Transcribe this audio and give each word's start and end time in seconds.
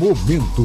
Momento. 0.00 0.64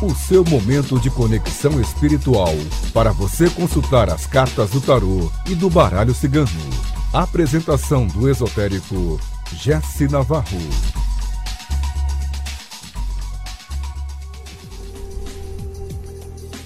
O 0.00 0.14
seu 0.14 0.42
momento 0.42 0.98
de 0.98 1.10
conexão 1.10 1.78
espiritual 1.78 2.54
para 2.90 3.12
você 3.12 3.50
consultar 3.50 4.08
as 4.08 4.26
cartas 4.26 4.70
do 4.70 4.80
tarô 4.80 5.30
e 5.46 5.54
do 5.54 5.68
baralho 5.68 6.14
cigano. 6.14 6.48
Apresentação 7.12 8.06
do 8.06 8.30
esotérico 8.30 9.20
Jesse 9.52 10.08
Navarro. 10.08 10.58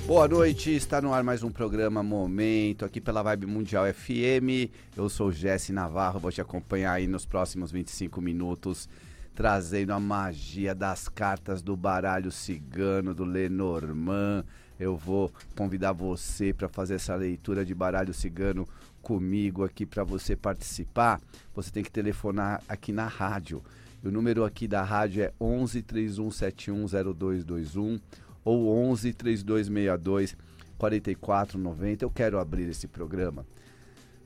Boa 0.06 0.28
noite, 0.28 0.70
está 0.70 1.02
no 1.02 1.12
ar 1.12 1.24
mais 1.24 1.42
um 1.42 1.50
programa 1.50 2.04
Momento, 2.04 2.84
aqui 2.84 3.00
pela 3.00 3.20
Vibe 3.22 3.46
Mundial 3.46 3.92
FM. 3.92 4.70
Eu 4.96 5.08
sou 5.08 5.32
Jesse 5.32 5.72
Navarro, 5.72 6.20
vou 6.20 6.30
te 6.30 6.40
acompanhar 6.40 6.92
aí 6.92 7.08
nos 7.08 7.26
próximos 7.26 7.72
25 7.72 8.20
minutos, 8.20 8.88
trazendo 9.34 9.92
a 9.92 10.00
magia 10.00 10.74
das 10.74 11.08
cartas 11.08 11.62
do 11.62 11.76
baralho 11.76 12.30
cigano, 12.30 13.14
do 13.14 13.24
Lenormand. 13.24 14.44
Eu 14.78 14.96
vou 14.96 15.32
convidar 15.56 15.92
você 15.92 16.52
para 16.52 16.68
fazer 16.68 16.94
essa 16.94 17.14
leitura 17.14 17.64
de 17.64 17.74
baralho 17.74 18.14
cigano 18.14 18.66
comigo 19.02 19.64
aqui 19.64 19.84
para 19.84 20.04
você 20.04 20.34
participar. 20.36 21.20
Você 21.54 21.70
tem 21.70 21.82
que 21.82 21.90
telefonar 21.90 22.62
aqui 22.68 22.92
na 22.92 23.06
rádio. 23.06 23.62
O 24.02 24.10
número 24.10 24.44
aqui 24.44 24.66
da 24.66 24.82
rádio 24.82 25.22
é 25.22 25.32
11 25.40 25.82
3171 25.82 26.86
0221 27.14 28.00
ou 28.44 28.68
11 28.90 29.12
3262 29.12 30.36
4490. 30.78 32.04
Eu 32.04 32.10
quero 32.10 32.38
abrir 32.38 32.68
esse 32.68 32.88
programa 32.88 33.44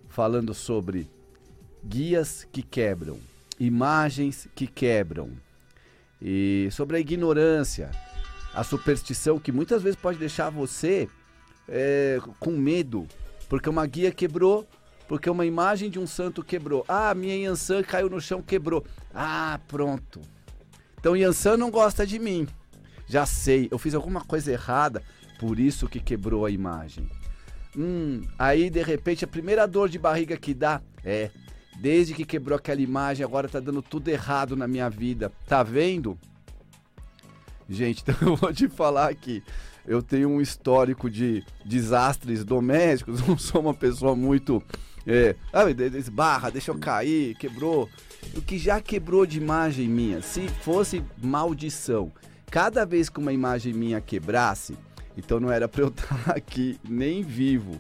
falando 0.09 0.55
sobre 0.55 1.11
guias 1.85 2.47
que 2.53 2.63
quebram, 2.63 3.19
imagens 3.59 4.49
que 4.55 4.67
quebram 4.67 5.31
e 6.21 6.69
sobre 6.71 6.97
a 6.97 7.01
ignorância, 7.01 7.91
a 8.53 8.65
superstição 8.65 9.39
que 9.39 9.53
muitas 9.53 9.83
vezes 9.83 9.99
pode 9.99 10.19
deixar 10.19 10.51
você 10.51 11.09
é, 11.69 12.19
com 12.41 12.53
medo, 12.53 13.07
porque 13.49 13.69
uma 13.69 13.87
guia 13.87 14.11
quebrou, 14.11 14.67
porque 15.07 15.29
uma 15.29 15.45
imagem 15.45 15.91
de 15.91 15.99
um 15.99 16.07
santo 16.07 16.43
quebrou. 16.43 16.85
Ah, 16.89 17.15
minha 17.15 17.37
Yansan 17.37 17.83
caiu 17.83 18.09
no 18.09 18.21
chão, 18.21 18.41
quebrou. 18.41 18.85
Ah, 19.15 19.61
pronto. 19.69 20.21
Então 20.99 21.17
Yansan 21.17 21.57
não 21.57 21.71
gosta 21.71 22.07
de 22.07 22.19
mim 22.19 22.47
já 23.07 23.27
sei, 23.27 23.69
eu 23.71 23.79
fiz 23.79 23.95
alguma 23.95 24.23
coisa 24.23 24.53
errada, 24.53 25.03
por 25.39 25.59
isso 25.59 25.89
que 25.89 26.01
quebrou 26.01 26.47
a 26.47 26.51
imagem. 26.51 27.09
Hum, 27.77 28.23
aí 28.39 28.71
de 28.71 28.83
repente 28.83 29.25
a 29.25 29.29
primeira 29.29 29.67
dor 29.67 29.89
de 29.89 29.99
barriga 29.99 30.37
que 30.37 30.55
dá 30.55 30.81
é, 31.05 31.31
desde 31.77 32.15
que 32.15 32.25
quebrou 32.25 32.57
aquela 32.57 32.81
imagem, 32.81 33.25
agora 33.25 33.49
tá 33.49 33.61
dando 33.61 33.83
tudo 33.83 34.09
errado 34.09 34.57
na 34.57 34.67
minha 34.67 34.89
vida. 34.89 35.33
Tá 35.47 35.63
vendo? 35.63 36.19
Gente, 37.69 38.03
então 38.07 38.29
eu 38.29 38.37
vou 38.37 38.53
te 38.53 38.69
falar 38.69 39.09
aqui. 39.09 39.43
Eu 39.87 40.03
tenho 40.03 40.31
um 40.31 40.41
histórico 40.41 41.11
de 41.11 41.45
desastres 41.65 42.45
domésticos, 42.45 43.21
não 43.27 43.37
sou 43.37 43.61
uma 43.61 43.75
pessoa 43.75 44.17
muito. 44.17 44.63
É, 45.07 45.37
esbarra, 45.99 46.51
deixa 46.51 46.71
eu 46.71 46.79
cair, 46.79 47.35
quebrou. 47.37 47.89
O 48.35 48.41
que 48.41 48.57
já 48.57 48.81
quebrou 48.81 49.27
de 49.27 49.37
imagem 49.37 49.87
minha, 49.87 50.23
se 50.23 50.49
fosse 50.49 51.05
maldição, 51.23 52.11
cada 52.51 52.87
vez 52.87 53.11
que 53.11 53.19
uma 53.19 53.33
imagem 53.33 53.75
minha 53.75 54.01
quebrasse, 54.01 54.79
então 55.15 55.39
não 55.39 55.53
era 55.53 55.69
para 55.69 55.83
eu 55.83 55.89
estar 55.89 56.31
aqui 56.35 56.79
nem 56.89 57.23
vivo. 57.23 57.79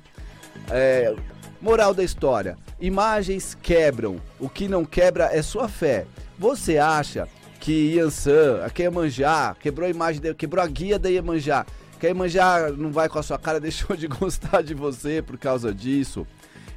É, 0.70 1.17
moral 1.65 1.95
da 1.95 2.05
história: 2.05 2.59
imagens 2.79 3.57
quebram, 3.61 4.20
o 4.39 4.48
que 4.48 4.69
não 4.69 4.84
quebra 4.84 5.31
é 5.33 5.41
sua 5.41 5.67
fé. 5.67 6.07
Você 6.39 6.77
acha 6.77 7.27
que 7.59 7.95
Yansan, 7.97 8.61
a 8.62 8.70
Iemanjá, 8.79 9.57
quebrou 9.59 9.87
a 9.87 9.91
imagem, 9.91 10.20
de, 10.20 10.35
quebrou 10.35 10.62
a 10.62 10.67
guia 10.67 10.98
da 10.98 11.09
Iemanjá, 11.09 11.65
que 11.98 12.07
a 12.07 12.11
Iemanjá 12.11 12.70
não 12.77 12.92
vai 12.92 13.09
com 13.09 13.19
a 13.19 13.23
sua 13.23 13.39
cara, 13.39 13.59
deixou 13.59 13.97
de 13.97 14.07
gostar 14.07 14.62
de 14.62 14.75
você 14.75 15.23
por 15.23 15.39
causa 15.39 15.73
disso? 15.73 16.27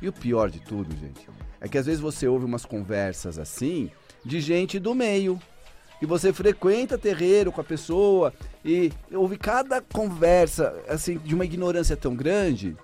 E 0.02 0.08
o 0.08 0.14
pior 0.14 0.50
de 0.50 0.60
tudo, 0.62 0.96
gente, 0.96 1.28
é 1.60 1.68
que 1.68 1.78
às 1.78 1.86
vezes 1.86 2.00
você 2.00 2.28
ouve 2.28 2.46
umas 2.46 2.66
conversas 2.66 3.38
assim 3.38 3.92
de 4.24 4.40
gente 4.40 4.80
do 4.80 4.96
meio, 4.96 5.40
e 6.02 6.06
você 6.06 6.32
frequenta 6.32 6.98
terreiro 6.98 7.52
com 7.52 7.60
a 7.60 7.64
pessoa 7.64 8.32
e 8.64 8.92
ouve 9.12 9.36
cada 9.36 9.82
conversa 9.82 10.76
assim 10.88 11.18
de 11.18 11.34
uma 11.34 11.44
ignorância 11.44 11.98
tão 11.98 12.16
grande. 12.16 12.78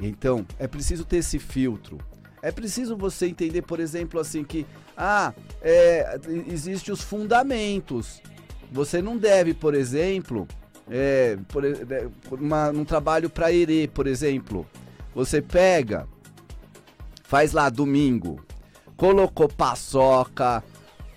Então, 0.00 0.46
é 0.58 0.66
preciso 0.66 1.04
ter 1.04 1.18
esse 1.18 1.38
filtro. 1.38 1.98
É 2.42 2.52
preciso 2.52 2.96
você 2.96 3.26
entender, 3.26 3.62
por 3.62 3.80
exemplo, 3.80 4.20
assim 4.20 4.44
que 4.44 4.66
ah, 4.96 5.32
é, 5.60 6.18
existe 6.46 6.92
os 6.92 7.00
fundamentos. 7.00 8.22
Você 8.70 9.00
não 9.00 9.16
deve, 9.16 9.54
por 9.54 9.74
exemplo, 9.74 10.46
é, 10.90 11.36
por, 11.48 11.64
é, 11.64 12.08
uma, 12.30 12.70
um 12.70 12.84
trabalho 12.84 13.28
para 13.28 13.52
erê, 13.52 13.88
por 13.92 14.06
exemplo, 14.06 14.66
você 15.14 15.40
pega, 15.40 16.06
faz 17.24 17.52
lá 17.52 17.68
domingo, 17.68 18.44
colocou 18.96 19.48
paçoca, 19.48 20.62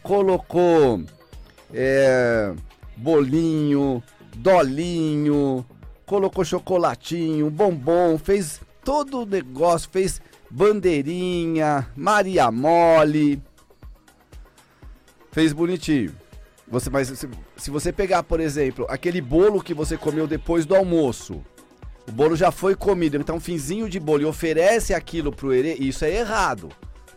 colocou 0.02 1.04
é, 1.74 2.54
bolinho, 2.96 4.02
dolinho, 4.36 5.66
colocou 6.06 6.44
chocolatinho, 6.44 7.50
bombom, 7.50 8.18
fez 8.18 8.62
todo 8.84 9.22
o 9.22 9.26
negócio, 9.26 9.90
fez 9.92 10.22
bandeirinha, 10.50 11.88
Maria 11.96 12.52
Mole, 12.52 13.42
fez 15.32 15.54
bonitinho. 15.54 16.16
Você, 16.68 16.90
mas 16.90 17.08
se, 17.08 17.30
se 17.58 17.72
você 17.72 17.92
pegar, 17.92 18.24
por 18.24 18.40
exemplo, 18.40 18.86
aquele 18.90 19.22
bolo 19.22 19.62
que 19.62 19.74
você 19.74 19.98
comeu 19.98 20.28
depois 20.28 20.66
do 20.66 20.76
almoço, 20.76 21.44
o 22.08 22.12
bolo 22.12 22.36
já 22.36 22.52
foi 22.52 22.76
comido, 22.76 23.18
então 23.18 23.38
um 23.38 23.40
finzinho 23.40 23.90
de 23.90 24.00
bolo 24.00 24.22
e 24.22 24.26
oferece 24.26 24.94
aquilo 24.94 25.32
pro 25.32 25.54
herê, 25.54 25.74
isso 25.76 26.06
é 26.06 26.12
errado. 26.12 26.70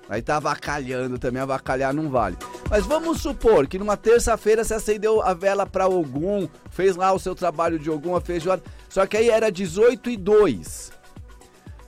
Aí 0.08 0.20
tá 0.20 0.36
avacalhando 0.36 1.18
também, 1.18 1.40
avacalhar 1.40 1.94
não 1.94 2.10
vale. 2.10 2.36
Mas 2.68 2.84
vamos 2.84 3.20
supor 3.20 3.66
que 3.66 3.78
numa 3.78 3.96
terça-feira 3.96 4.64
você 4.64 4.74
acendeu 4.74 5.22
a 5.22 5.32
vela 5.32 5.66
para 5.66 5.88
Ogum, 5.88 6.48
fez 6.70 6.96
lá 6.96 7.12
o 7.12 7.18
seu 7.18 7.34
trabalho 7.34 7.78
de 7.78 7.90
Ogum, 7.90 8.14
a 8.14 8.20
feijoada, 8.20 8.62
só 8.88 9.06
que 9.06 9.16
aí 9.16 9.30
era 9.30 9.50
18 9.50 10.10
e 10.10 10.16
2. 10.16 10.92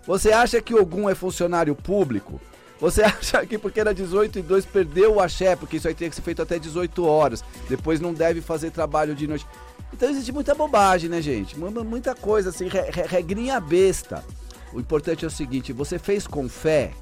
Você 0.07 0.33
acha 0.33 0.61
que 0.61 0.75
Ogum 0.75 1.09
é 1.09 1.15
funcionário 1.15 1.75
público? 1.75 2.41
Você 2.81 3.03
acha 3.05 3.45
que 3.47 3.57
porque 3.59 3.81
era 3.81 3.95
18 3.95 4.39
e 4.39 4.43
2 4.43 4.67
perdeu 4.67 5.15
o 5.15 5.21
axé, 5.21 5.57
porque 5.57 5.77
isso 5.77 5.89
aí 5.89 5.95
tem 5.95 6.11
que 6.11 6.17
ser 6.17 6.23
feito 6.23 6.43
até 6.43 6.59
18 6.59 7.05
horas, 7.05 7.45
depois 7.69 8.01
não 8.01 8.13
deve 8.13 8.41
fazer 8.41 8.71
trabalho 8.71 9.15
de 9.15 9.27
noite. 9.27 9.47
Então 9.93 10.11
existe 10.11 10.33
muita 10.33 10.55
bobagem, 10.55 11.09
né, 11.09 11.23
gente? 11.23 11.59
Muita 11.59 12.15
coisa 12.15 12.51
assim, 12.51 12.69
regrinha 13.09 13.61
besta. 13.61 14.25
O 14.73 14.81
importante 14.81 15.25
é 15.25 15.29
o 15.29 15.31
seguinte, 15.31 15.73
você 15.73 16.01
fez 16.01 16.27
com 16.27 16.49
fé, 16.49 16.93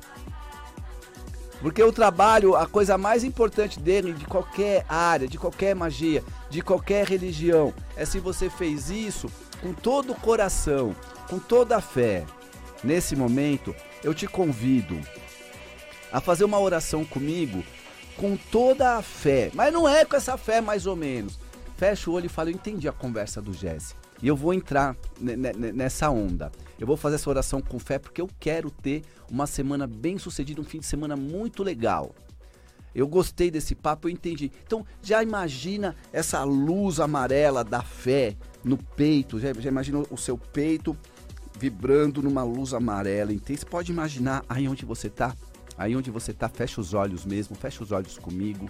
porque 1.62 1.80
o 1.80 1.92
trabalho, 1.92 2.56
a 2.56 2.66
coisa 2.66 2.98
mais 2.98 3.22
importante 3.22 3.78
dele, 3.78 4.12
de 4.12 4.26
qualquer 4.26 4.84
área, 4.88 5.28
de 5.28 5.38
qualquer 5.38 5.76
magia, 5.76 6.22
de 6.50 6.60
qualquer 6.60 7.06
religião, 7.06 7.72
é 7.96 8.04
se 8.04 8.18
você 8.18 8.50
fez 8.50 8.90
isso 8.90 9.30
com 9.62 9.72
todo 9.72 10.12
o 10.12 10.16
coração, 10.16 10.94
com 11.30 11.38
toda 11.38 11.76
a 11.76 11.80
fé. 11.80 12.26
Nesse 12.82 13.14
momento, 13.14 13.74
eu 14.02 14.12
te 14.12 14.26
convido 14.26 14.98
a 16.12 16.20
fazer 16.20 16.44
uma 16.44 16.58
oração 16.58 17.04
comigo 17.04 17.62
com 18.16 18.36
toda 18.36 18.96
a 18.96 19.02
fé. 19.02 19.50
Mas 19.54 19.72
não 19.72 19.88
é 19.88 20.04
com 20.04 20.16
essa 20.16 20.36
fé, 20.36 20.60
mais 20.60 20.86
ou 20.86 20.96
menos. 20.96 21.38
Fecha 21.76 22.10
o 22.10 22.14
olho 22.14 22.26
e 22.26 22.28
fala: 22.28 22.50
Eu 22.50 22.54
entendi 22.54 22.88
a 22.88 22.92
conversa 22.92 23.40
do 23.40 23.52
Jesse. 23.52 23.94
E 24.22 24.28
eu 24.28 24.36
vou 24.36 24.54
entrar 24.54 24.96
nessa 25.20 26.08
onda. 26.10 26.52
Eu 26.78 26.86
vou 26.86 26.96
fazer 26.96 27.16
essa 27.16 27.28
oração 27.28 27.60
com 27.60 27.78
fé 27.78 27.98
porque 27.98 28.20
eu 28.20 28.28
quero 28.38 28.70
ter 28.70 29.02
uma 29.30 29.46
semana 29.46 29.86
bem 29.86 30.16
sucedida, 30.18 30.60
um 30.60 30.64
fim 30.64 30.78
de 30.78 30.86
semana 30.86 31.16
muito 31.16 31.62
legal. 31.62 32.14
Eu 32.94 33.08
gostei 33.08 33.50
desse 33.50 33.74
papo, 33.74 34.06
eu 34.06 34.12
entendi. 34.12 34.52
Então, 34.64 34.86
já 35.02 35.22
imagina 35.22 35.96
essa 36.12 36.44
luz 36.44 37.00
amarela 37.00 37.64
da 37.64 37.82
fé 37.82 38.36
no 38.62 38.76
peito, 38.76 39.40
já, 39.40 39.52
já 39.54 39.68
imagina 39.68 40.02
o 40.10 40.16
seu 40.16 40.36
peito 40.36 40.96
vibrando 41.62 42.20
numa 42.20 42.42
luz 42.42 42.74
amarela. 42.74 43.32
Você 43.32 43.64
pode 43.64 43.92
imaginar 43.92 44.44
aí 44.48 44.66
onde 44.66 44.84
você 44.84 45.06
está? 45.06 45.32
Aí 45.78 45.94
onde 45.94 46.10
você 46.10 46.32
está, 46.32 46.48
fecha 46.48 46.80
os 46.80 46.92
olhos 46.92 47.24
mesmo, 47.24 47.54
fecha 47.54 47.84
os 47.84 47.92
olhos 47.92 48.18
comigo 48.18 48.68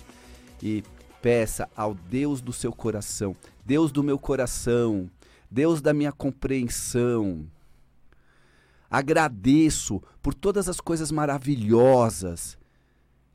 e 0.62 0.84
peça 1.22 1.66
ao 1.74 1.94
Deus 1.94 2.42
do 2.42 2.52
seu 2.52 2.70
coração, 2.70 3.34
Deus 3.64 3.90
do 3.90 4.02
meu 4.02 4.18
coração, 4.18 5.10
Deus 5.50 5.80
da 5.80 5.94
minha 5.94 6.12
compreensão, 6.12 7.46
Agradeço 8.90 10.02
por 10.22 10.34
todas 10.34 10.68
as 10.68 10.78
coisas 10.78 11.10
maravilhosas 11.10 12.58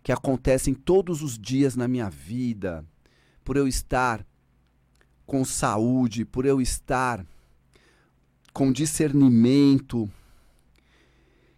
que 0.04 0.12
acontecem 0.12 0.76
todos 0.76 1.24
os 1.24 1.36
dias 1.36 1.76
na 1.76 1.88
minha 1.88 2.12
vida, 2.12 2.86
por 3.44 3.58
eu 3.58 3.68
estar 3.68 4.24
com 5.26 5.44
saúde, 5.44 6.24
por 6.24 6.46
eu 6.46 6.62
estar 6.62 7.26
com 8.58 8.72
discernimento, 8.72 10.10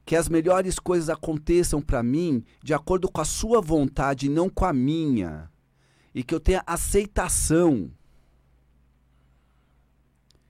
que 0.06 0.18
as 0.18 0.28
melhores 0.28 0.78
coisas 0.78 1.10
aconteçam 1.10 1.82
para 1.82 2.04
mim 2.04 2.44
de 2.62 2.74
acordo 2.74 3.10
com 3.10 3.22
a 3.22 3.26
sua 3.26 3.62
vontade, 3.62 4.28
não 4.28 4.50
com 4.50 4.66
a 4.66 4.74
minha. 4.74 5.50
e 6.14 6.24
que 6.24 6.36
eu 6.36 6.42
tenha 6.42 6.62
aceitação 6.68 7.90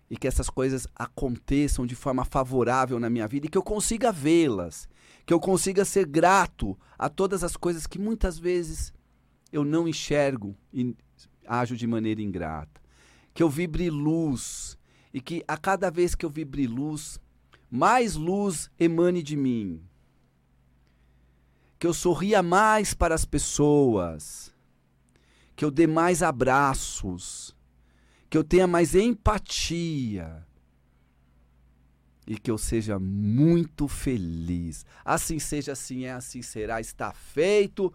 e 0.10 0.18
que 0.18 0.28
essas 0.28 0.50
coisas 0.50 0.88
aconteçam 0.96 1.86
de 1.86 1.94
forma 1.94 2.25
favorável 2.25 3.00
na 3.00 3.12
minha 3.12 3.28
vida 3.28 3.45
e 3.45 3.50
que 3.50 3.57
eu 3.57 3.62
consiga 3.62 4.12
vê-las, 4.12 4.90
que 5.28 5.34
eu 5.34 5.40
consiga 5.40 5.86
ser 5.86 6.07
grato 6.07 6.75
a 6.98 7.10
todas 7.10 7.44
as 7.44 7.56
coisas 7.56 7.86
que 7.86 8.00
muitas 8.00 8.40
vezes 8.40 8.92
eu 9.54 9.63
não 9.63 9.88
enxergo 9.88 10.56
e 10.74 10.95
ajo 11.45 11.78
de 11.78 11.86
maneira 11.86 12.24
ingrata. 12.24 12.81
Que 13.36 13.44
eu 13.44 13.50
vibre 13.50 13.92
luz 13.92 14.79
e 15.13 15.19
que 15.21 15.44
a 15.47 15.57
cada 15.57 15.89
vez 15.89 16.15
que 16.15 16.25
eu 16.25 16.29
vibre 16.29 16.67
luz, 16.67 17.19
mais 17.69 18.15
luz 18.15 18.69
emane 18.79 19.23
de 19.23 19.35
mim. 19.35 19.81
Que 21.77 21.88
eu 21.88 21.94
sorria 21.94 22.44
mais 22.44 22.94
para 22.94 23.15
as 23.15 23.25
pessoas. 23.25 24.53
Que 25.56 25.63
eu 25.63 25.71
dê 25.71 25.88
mais 25.88 26.21
abraços 26.21 27.56
que 28.29 28.38
eu 28.38 28.44
tenha 28.44 28.67
mais 28.67 28.94
empatia 28.94 30.45
e 32.27 32.38
que 32.38 32.51
eu 32.51 32.59
seja 32.59 33.00
muito 33.00 33.88
feliz. 33.88 34.85
Assim 35.03 35.39
seja, 35.39 35.71
assim 35.71 36.06
é, 36.06 36.11
assim 36.11 36.44
será, 36.44 36.79
está 36.79 37.11
feito. 37.11 37.91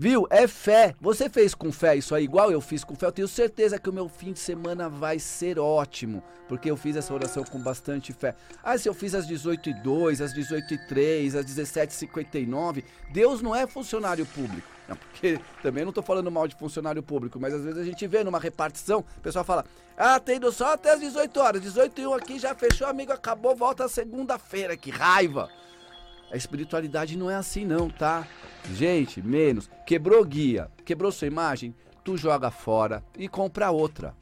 Viu? 0.00 0.28
É 0.30 0.46
fé. 0.46 0.94
Você 1.00 1.28
fez 1.28 1.56
com 1.56 1.72
fé 1.72 1.96
isso 1.96 2.14
aí, 2.14 2.22
igual 2.22 2.52
eu 2.52 2.60
fiz 2.60 2.84
com 2.84 2.94
fé. 2.94 3.06
Eu 3.06 3.12
tenho 3.12 3.26
certeza 3.26 3.80
que 3.80 3.90
o 3.90 3.92
meu 3.92 4.08
fim 4.08 4.32
de 4.32 4.38
semana 4.38 4.88
vai 4.88 5.18
ser 5.18 5.58
ótimo, 5.58 6.22
porque 6.46 6.70
eu 6.70 6.76
fiz 6.76 6.94
essa 6.94 7.12
oração 7.12 7.42
com 7.42 7.58
bastante 7.58 8.12
fé. 8.12 8.36
Ah, 8.62 8.78
se 8.78 8.88
eu 8.88 8.94
fiz 8.94 9.12
às 9.12 9.26
18 9.26 9.70
e 9.70 9.74
2, 9.74 10.20
às 10.20 10.32
18 10.32 10.72
e 10.72 10.78
3, 10.86 11.34
às 11.34 11.44
17 11.44 11.90
e 11.90 11.96
59, 11.96 12.84
Deus 13.10 13.42
não 13.42 13.52
é 13.52 13.66
funcionário 13.66 14.24
público. 14.24 14.68
Não, 14.86 14.94
porque 14.94 15.40
também 15.64 15.82
não 15.82 15.90
estou 15.90 16.04
falando 16.04 16.30
mal 16.30 16.46
de 16.46 16.54
funcionário 16.54 17.02
público, 17.02 17.40
mas 17.40 17.52
às 17.52 17.64
vezes 17.64 17.80
a 17.80 17.84
gente 17.84 18.06
vê 18.06 18.22
numa 18.22 18.38
repartição, 18.38 19.00
o 19.00 19.20
pessoal 19.20 19.44
fala: 19.44 19.64
Ah, 19.96 20.20
tem 20.20 20.36
indo 20.36 20.52
só 20.52 20.74
até 20.74 20.92
as 20.92 21.00
18 21.00 21.40
horas, 21.40 21.60
18 21.60 22.00
e 22.00 22.06
1 22.06 22.14
aqui 22.14 22.38
já 22.38 22.54
fechou, 22.54 22.86
amigo, 22.86 23.10
acabou, 23.10 23.56
volta 23.56 23.88
segunda-feira, 23.88 24.76
que 24.76 24.92
raiva! 24.92 25.50
A 26.30 26.36
espiritualidade 26.36 27.16
não 27.16 27.30
é 27.30 27.34
assim 27.34 27.64
não, 27.64 27.88
tá? 27.88 28.26
Gente, 28.74 29.22
menos. 29.22 29.70
Quebrou 29.86 30.22
guia, 30.24 30.70
quebrou 30.84 31.10
sua 31.10 31.26
imagem, 31.26 31.74
tu 32.04 32.16
joga 32.18 32.50
fora 32.50 33.02
e 33.16 33.28
compra 33.28 33.70
outra. 33.70 34.14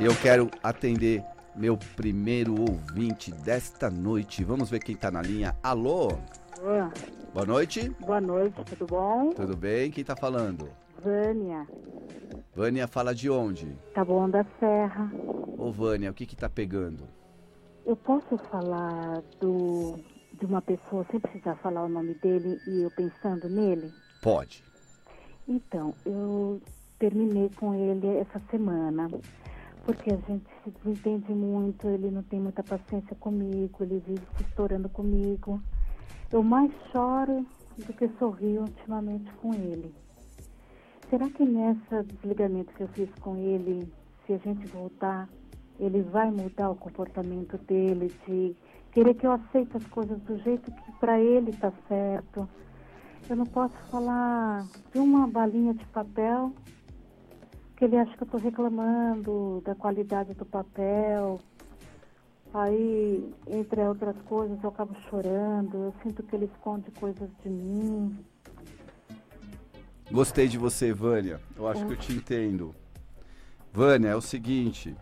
Eu 0.00 0.16
quero 0.20 0.50
atender 0.60 1.22
meu 1.54 1.78
primeiro 1.94 2.60
ouvinte 2.60 3.30
desta 3.30 3.88
noite. 3.88 4.42
Vamos 4.42 4.68
ver 4.68 4.80
quem 4.80 4.96
tá 4.96 5.12
na 5.12 5.22
linha. 5.22 5.54
Alô? 5.62 6.18
Boa 7.32 7.46
noite. 7.46 7.88
Boa 8.00 8.20
noite, 8.20 8.56
tudo 8.64 8.86
bom? 8.86 9.30
Tudo 9.30 9.56
bem? 9.56 9.92
Quem 9.92 10.02
tá 10.02 10.16
falando? 10.16 10.68
Vânia. 11.00 11.68
Vânia 12.54 12.86
fala 12.86 13.14
de 13.14 13.30
onde? 13.30 13.66
Tá 13.94 14.04
bom 14.04 14.28
da 14.28 14.44
Serra. 14.60 15.10
Ô 15.56 15.72
Vânia, 15.72 16.10
o 16.10 16.14
que 16.14 16.26
que 16.26 16.36
tá 16.36 16.50
pegando? 16.50 17.04
Eu 17.86 17.96
posso 17.96 18.36
falar 18.50 19.22
do 19.40 19.98
de 20.38 20.46
uma 20.46 20.60
pessoa 20.60 21.06
sem 21.10 21.18
precisar 21.18 21.56
falar 21.56 21.84
o 21.84 21.88
nome 21.88 22.14
dele 22.14 22.58
e 22.66 22.82
eu 22.82 22.90
pensando 22.90 23.48
nele? 23.48 23.90
Pode. 24.20 24.62
Então, 25.48 25.94
eu 26.04 26.60
terminei 26.98 27.50
com 27.56 27.74
ele 27.74 28.18
essa 28.18 28.40
semana. 28.50 29.08
Porque 29.84 30.12
a 30.12 30.16
gente 30.16 30.46
se 30.62 30.70
desentende 30.70 31.32
muito, 31.32 31.88
ele 31.88 32.10
não 32.10 32.22
tem 32.22 32.38
muita 32.38 32.62
paciência 32.62 33.16
comigo, 33.16 33.82
ele 33.82 33.98
vive 34.06 34.22
se 34.36 34.42
estourando 34.44 34.88
comigo. 34.88 35.60
Eu 36.30 36.42
mais 36.42 36.70
choro 36.92 37.44
do 37.78 37.92
que 37.92 38.08
sorrio 38.18 38.60
ultimamente 38.60 39.32
com 39.34 39.52
ele. 39.54 39.92
Será 41.12 41.28
que 41.28 41.44
nessa 41.44 42.02
desligamento 42.04 42.72
que 42.72 42.82
eu 42.82 42.88
fiz 42.88 43.14
com 43.16 43.36
ele, 43.36 43.86
se 44.24 44.32
a 44.32 44.38
gente 44.38 44.66
voltar, 44.68 45.28
ele 45.78 46.00
vai 46.00 46.30
mudar 46.30 46.70
o 46.70 46.74
comportamento 46.74 47.58
dele 47.58 48.10
de 48.26 48.56
querer 48.92 49.12
que 49.12 49.26
eu 49.26 49.32
aceite 49.32 49.76
as 49.76 49.86
coisas 49.88 50.18
do 50.22 50.38
jeito 50.38 50.72
que 50.72 50.92
para 50.92 51.20
ele 51.20 51.50
está 51.50 51.70
certo? 51.86 52.48
Eu 53.28 53.36
não 53.36 53.44
posso 53.44 53.76
falar 53.90 54.66
de 54.90 55.00
uma 55.00 55.26
balinha 55.26 55.74
de 55.74 55.84
papel 55.88 56.50
que 57.76 57.84
ele 57.84 57.98
acha 57.98 58.16
que 58.16 58.22
eu 58.22 58.24
estou 58.24 58.40
reclamando 58.40 59.60
da 59.66 59.74
qualidade 59.74 60.32
do 60.32 60.46
papel. 60.46 61.38
Aí, 62.54 63.30
entre 63.48 63.82
outras 63.82 64.16
coisas, 64.22 64.58
eu 64.62 64.70
acabo 64.70 64.94
chorando, 65.10 65.74
eu 65.74 65.94
sinto 66.02 66.22
que 66.22 66.34
ele 66.34 66.46
esconde 66.46 66.90
coisas 66.92 67.28
de 67.44 67.50
mim. 67.50 68.16
Gostei 70.12 70.46
de 70.46 70.58
você, 70.58 70.92
Vânia. 70.92 71.40
Eu 71.56 71.66
acho 71.66 71.86
que 71.86 71.92
eu 71.94 71.96
te 71.96 72.12
entendo. 72.12 72.74
Vânia, 73.72 74.08
é 74.10 74.14
o 74.14 74.20
seguinte. 74.20 74.94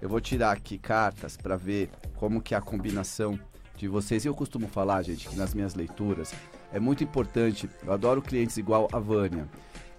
Eu 0.00 0.08
vou 0.08 0.20
tirar 0.20 0.52
aqui 0.52 0.78
cartas 0.78 1.36
para 1.36 1.56
ver 1.56 1.90
como 2.14 2.40
que 2.40 2.54
é 2.54 2.56
a 2.56 2.60
combinação 2.60 3.36
de 3.76 3.88
vocês. 3.88 4.24
E 4.24 4.28
eu 4.28 4.34
costumo 4.34 4.68
falar, 4.68 5.02
gente, 5.02 5.28
que 5.28 5.34
nas 5.34 5.52
minhas 5.52 5.74
leituras 5.74 6.32
é 6.72 6.78
muito 6.78 7.02
importante. 7.02 7.68
Eu 7.84 7.92
adoro 7.92 8.22
clientes 8.22 8.56
igual 8.56 8.88
a 8.92 9.00
Vânia, 9.00 9.48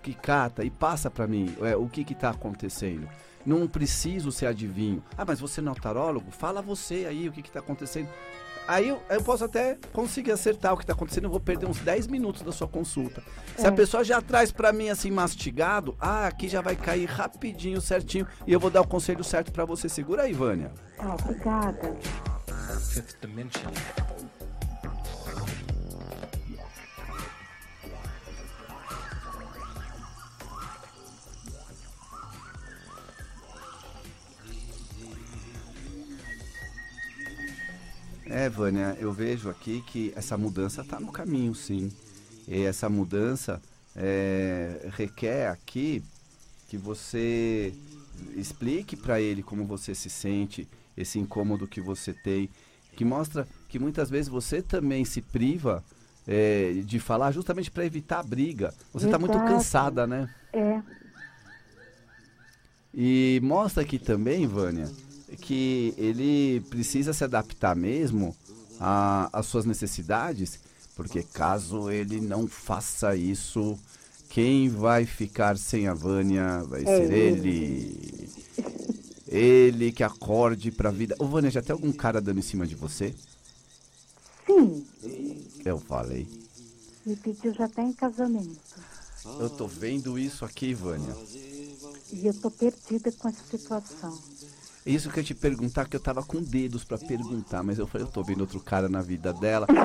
que 0.02 0.14
cata 0.14 0.64
e 0.64 0.70
passa 0.70 1.12
para 1.12 1.28
mim 1.28 1.54
é, 1.62 1.76
o 1.76 1.90
que 1.90 2.06
que 2.06 2.16
tá 2.16 2.30
acontecendo. 2.30 3.10
Não 3.46 3.68
preciso 3.68 4.32
ser 4.32 4.46
adivinho. 4.46 5.04
Ah, 5.18 5.26
mas 5.26 5.42
você 5.42 5.60
não 5.60 5.74
é 5.74 5.76
tarólogo? 5.76 6.32
Fala 6.32 6.62
você 6.62 7.06
aí 7.06 7.28
o 7.28 7.32
que 7.34 7.42
que 7.42 7.52
tá 7.52 7.60
acontecendo. 7.60 8.08
Aí 8.68 8.90
eu, 8.90 9.02
eu, 9.10 9.24
posso 9.24 9.46
até 9.46 9.78
conseguir 9.94 10.32
acertar 10.32 10.74
o 10.74 10.78
que 10.78 10.84
está 10.84 10.94
acontecendo, 10.94 11.24
eu 11.24 11.30
vou 11.30 11.40
perder 11.40 11.66
uns 11.66 11.80
10 11.80 12.08
minutos 12.08 12.42
da 12.42 12.52
sua 12.52 12.68
consulta. 12.68 13.24
Se 13.56 13.66
é. 13.66 13.70
a 13.70 13.72
pessoa 13.72 14.04
já 14.04 14.22
traz 14.22 14.52
para 14.52 14.74
mim 14.74 14.90
assim 14.90 15.10
mastigado, 15.10 15.96
ah, 16.00 16.28
aqui 16.28 16.50
já 16.50 16.62
vai 16.62 16.76
cair 16.76 17.06
rapidinho, 17.06 17.80
certinho, 17.80 18.28
e 18.46 18.52
eu 18.52 18.60
vou 18.60 18.70
dar 18.70 18.82
o 18.82 18.88
conselho 18.88 19.24
certo 19.24 19.52
para 19.52 19.64
você. 19.64 19.88
Segura 19.88 20.24
aí, 20.24 20.34
Vânia. 20.34 20.72
Ah, 21.00 21.16
obrigada. 21.16 21.96
Fifth 22.92 23.18
Dimension. 23.22 23.72
É, 38.30 38.50
Vânia, 38.50 38.98
eu 39.00 39.12
vejo 39.12 39.50
aqui 39.50 39.82
que 39.88 40.12
essa 40.16 40.38
mudança 40.38 40.82
está 40.82 41.00
no 41.00 41.12
caminho, 41.12 41.56
sim. 41.56 41.92
E 42.48 42.64
essa 42.64 42.90
mudança 42.90 43.62
é, 43.96 44.90
requer 44.94 45.50
aqui 45.50 46.04
que 46.68 46.78
você 46.78 47.74
explique 48.36 48.96
para 48.96 49.22
ele 49.22 49.42
como 49.42 49.66
você 49.66 49.96
se 49.96 50.10
sente, 50.10 50.68
esse 50.96 51.20
incômodo 51.20 51.68
que 51.68 51.80
você 51.80 52.14
tem, 52.14 52.50
que 52.96 53.06
mostra 53.06 53.48
que 53.70 53.80
muitas 53.80 54.10
vezes 54.10 54.28
você 54.28 54.62
também 54.62 55.06
se 55.06 55.22
priva 55.22 55.84
é, 56.28 56.82
de 56.86 57.00
falar 57.00 57.32
justamente 57.32 57.72
para 57.72 57.86
evitar 57.86 58.20
a 58.20 58.24
briga. 58.24 58.74
Você 58.92 59.06
está 59.06 59.18
muito 59.18 59.38
cansada, 59.38 60.06
né? 60.06 60.30
É. 60.52 60.82
E 62.94 63.40
mostra 63.44 63.84
aqui 63.84 64.00
também, 64.00 64.48
Vânia, 64.48 64.90
que 65.42 65.94
ele 65.98 66.62
precisa 66.70 67.14
se 67.14 67.24
adaptar 67.24 67.76
mesmo 67.76 68.36
às 68.80 69.46
suas 69.46 69.66
necessidades, 69.66 70.60
porque 70.96 71.24
caso 71.24 71.90
ele 71.90 72.20
não 72.20 72.48
faça 72.48 73.16
isso, 73.16 73.78
quem 74.30 74.70
vai 74.70 75.06
ficar 75.06 75.58
sem 75.58 75.88
a 75.88 75.94
Vânia 75.94 76.64
vai 76.64 76.82
é 76.82 76.86
ser 76.86 77.12
ele. 77.12 77.50
ele. 77.50 78.30
Ele 79.30 79.92
que 79.92 80.04
acorde 80.04 80.72
pra 80.72 80.90
vida. 80.90 81.16
Ô 81.20 81.26
Vânia, 81.26 81.52
já 81.52 81.62
tem 81.62 81.74
algum 81.74 81.92
cara 81.92 82.22
dando 82.22 82.40
em 82.40 82.44
cima 82.44 82.66
de 82.66 82.76
você? 82.76 83.14
Sim. 84.46 84.86
Eu 85.66 85.80
falei. 85.80 86.28
Me 87.06 87.16
pediu 87.16 87.54
já 87.54 87.66
até 87.66 87.82
em 87.82 87.94
casamento. 87.94 88.60
Eu 89.40 89.50
tô 89.50 89.68
vendo 89.68 90.18
isso 90.18 90.46
aqui, 90.46 90.74
Vânia. 90.74 91.14
E 92.14 92.26
eu 92.26 92.34
tô 92.34 92.50
perdida 92.50 93.12
com 93.12 93.28
essa 93.28 93.44
situação. 93.44 94.18
Isso 94.88 95.10
que 95.10 95.20
eu 95.20 95.24
te 95.24 95.36
perguntar, 95.36 95.88
que 95.88 95.96
eu 95.96 96.00
tava 96.00 96.24
com 96.24 96.42
dedos 96.42 96.84
para 96.84 96.98
perguntar, 96.98 97.62
mas 97.62 97.78
eu 97.78 97.86
falei, 97.86 98.08
eu 98.08 98.12
tô 98.12 98.24
vendo 98.24 98.42
outro 98.42 98.60
cara 98.60 98.88
na 98.88 99.02
vida 99.02 99.34
dela. 99.34 99.68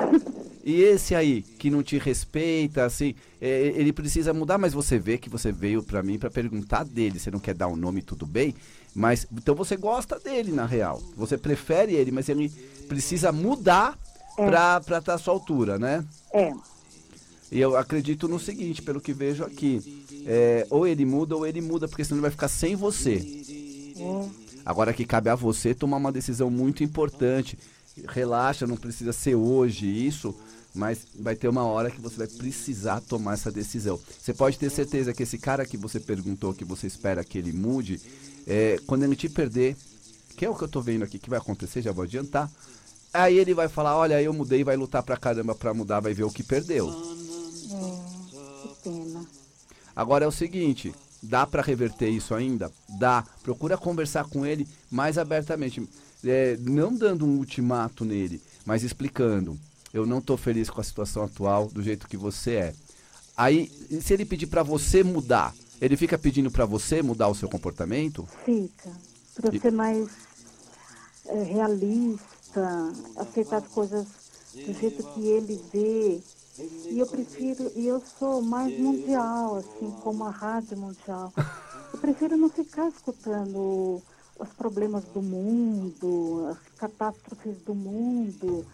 E 0.65 0.81
esse 0.81 1.13
aí, 1.13 1.41
que 1.41 1.69
não 1.69 1.83
te 1.83 1.97
respeita, 1.97 2.85
assim, 2.85 3.15
é, 3.41 3.73
ele 3.75 3.91
precisa 3.91 4.33
mudar, 4.33 4.57
mas 4.57 4.71
você 4.71 4.97
vê 4.97 5.17
que 5.17 5.29
você 5.29 5.51
veio 5.51 5.83
para 5.83 6.01
mim 6.01 6.17
para 6.17 6.31
perguntar 6.31 6.85
dele. 6.85 7.19
Você 7.19 7.29
não 7.29 7.39
quer 7.39 7.53
dar 7.53 7.67
o 7.67 7.73
um 7.73 7.75
nome, 7.75 8.01
tudo 8.01 8.25
bem, 8.25 8.55
mas 8.95 9.27
então 9.29 9.53
você 9.55 9.75
gosta 9.75 10.17
dele, 10.17 10.53
na 10.53 10.65
real. 10.65 11.03
Você 11.17 11.37
prefere 11.37 11.93
ele, 11.93 12.11
mas 12.11 12.29
ele 12.29 12.49
precisa 12.87 13.29
mudar 13.29 13.99
é. 14.37 14.45
pra 14.45 14.77
estar 14.77 15.01
tá 15.01 15.13
à 15.15 15.17
sua 15.17 15.33
altura, 15.33 15.77
né? 15.77 16.05
É. 16.31 16.53
E 17.51 17.59
eu 17.59 17.75
acredito 17.75 18.29
no 18.29 18.39
seguinte, 18.39 18.81
pelo 18.81 19.01
que 19.01 19.11
vejo 19.11 19.43
aqui. 19.43 20.05
É, 20.25 20.65
ou 20.69 20.87
ele 20.87 21.05
muda 21.05 21.35
ou 21.35 21.45
ele 21.45 21.59
muda, 21.59 21.89
porque 21.89 22.05
senão 22.05 22.19
ele 22.19 22.21
vai 22.21 22.31
ficar 22.31 22.47
sem 22.47 22.73
você. 22.73 23.17
É. 23.97 24.42
Agora 24.65 24.93
que 24.93 25.05
cabe 25.05 25.29
a 25.29 25.35
você 25.35 25.73
tomar 25.73 25.97
uma 25.97 26.11
decisão 26.11 26.49
muito 26.49 26.83
importante. 26.83 27.57
relaxa, 28.07 28.65
não 28.65 28.77
precisa 28.77 29.13
ser 29.13 29.35
hoje 29.35 29.85
isso, 29.85 30.35
mas 30.73 31.05
vai 31.19 31.35
ter 31.35 31.47
uma 31.47 31.63
hora 31.63 31.91
que 31.91 32.01
você 32.01 32.17
vai 32.17 32.27
precisar 32.27 33.01
tomar 33.01 33.33
essa 33.33 33.51
decisão. 33.51 33.99
Você 34.19 34.33
pode 34.33 34.57
ter 34.57 34.69
certeza 34.71 35.13
que 35.13 35.23
esse 35.23 35.37
cara 35.37 35.65
que 35.65 35.77
você 35.77 35.99
perguntou, 35.99 36.53
que 36.53 36.65
você 36.65 36.87
espera 36.87 37.23
que 37.23 37.37
ele 37.37 37.53
mude, 37.53 38.01
é, 38.47 38.79
quando 38.87 39.03
ele 39.03 39.15
te 39.15 39.29
perder, 39.29 39.75
que 40.35 40.45
é 40.45 40.49
o 40.49 40.55
que 40.55 40.63
eu 40.63 40.67
tô 40.67 40.81
vendo 40.81 41.03
aqui 41.03 41.19
que 41.19 41.29
vai 41.29 41.37
acontecer, 41.37 41.81
já 41.81 41.91
vou 41.91 42.03
adiantar. 42.03 42.49
Aí 43.13 43.37
ele 43.37 43.53
vai 43.53 43.67
falar, 43.67 43.95
olha, 43.95 44.19
eu 44.21 44.33
mudei, 44.33 44.63
vai 44.63 44.75
lutar 44.75 45.03
pra 45.03 45.15
caramba 45.15 45.53
pra 45.53 45.73
mudar, 45.73 45.99
vai 45.99 46.13
ver 46.13 46.23
o 46.23 46.31
que 46.31 46.41
perdeu. 46.41 46.89
É, 46.89 48.67
que 48.67 48.75
pena. 48.83 49.25
Agora 49.95 50.25
é 50.25 50.27
o 50.27 50.31
seguinte, 50.31 50.93
dá 51.23 51.47
pra 51.47 51.61
reverter 51.63 52.09
isso 52.09 52.35
ainda? 52.35 52.71
Dá. 52.99 53.23
Procura 53.41 53.77
conversar 53.77 54.25
com 54.25 54.45
ele 54.45 54.67
mais 54.91 55.17
abertamente. 55.17 55.87
É, 56.23 56.57
não 56.61 56.93
dando 56.95 57.25
um 57.25 57.37
ultimato 57.37 58.05
nele, 58.05 58.41
mas 58.65 58.83
explicando. 58.83 59.57
Eu 59.93 60.05
não 60.05 60.21
tô 60.21 60.35
feliz 60.37 60.69
com 60.69 60.79
a 60.81 60.83
situação 60.83 61.23
atual 61.23 61.67
do 61.67 61.81
jeito 61.81 62.07
que 62.07 62.17
você 62.17 62.51
é. 62.55 62.73
Aí, 63.35 63.67
se 64.01 64.13
ele 64.13 64.25
pedir 64.25 64.47
pra 64.47 64.63
você 64.63 65.03
mudar, 65.03 65.53
ele 65.81 65.97
fica 65.97 66.17
pedindo 66.17 66.49
pra 66.51 66.65
você 66.65 67.01
mudar 67.01 67.27
o 67.27 67.35
seu 67.35 67.49
comportamento? 67.49 68.27
Fica. 68.45 68.91
Pra 69.35 69.53
E- 69.53 69.59
ser 69.59 69.71
mais 69.71 70.07
é, 71.25 71.43
realista, 71.43 72.91
aceitar 73.17 73.57
as 73.57 73.67
coisas 73.67 74.05
do 74.53 74.73
jeito 74.79 75.03
que 75.13 75.27
ele 75.27 75.59
vê. 75.73 76.21
E 76.59 76.99
eu 76.99 77.07
prefiro, 77.07 77.71
e 77.75 77.87
eu 77.87 77.99
sou 77.99 78.41
mais 78.41 78.77
mundial, 78.77 79.55
assim, 79.55 79.89
como 80.03 80.23
a 80.23 80.29
rádio 80.29 80.77
mundial. 80.77 81.33
Eu 81.91 81.99
prefiro 81.99 82.37
não 82.37 82.49
ficar 82.49 82.87
escutando 82.89 84.01
os 84.39 84.49
problemas 84.53 85.03
do 85.05 85.21
mundo, 85.21 86.47
as 86.51 86.59
catástrofes 86.77 87.57
do 87.63 87.73
mundo. 87.73 88.65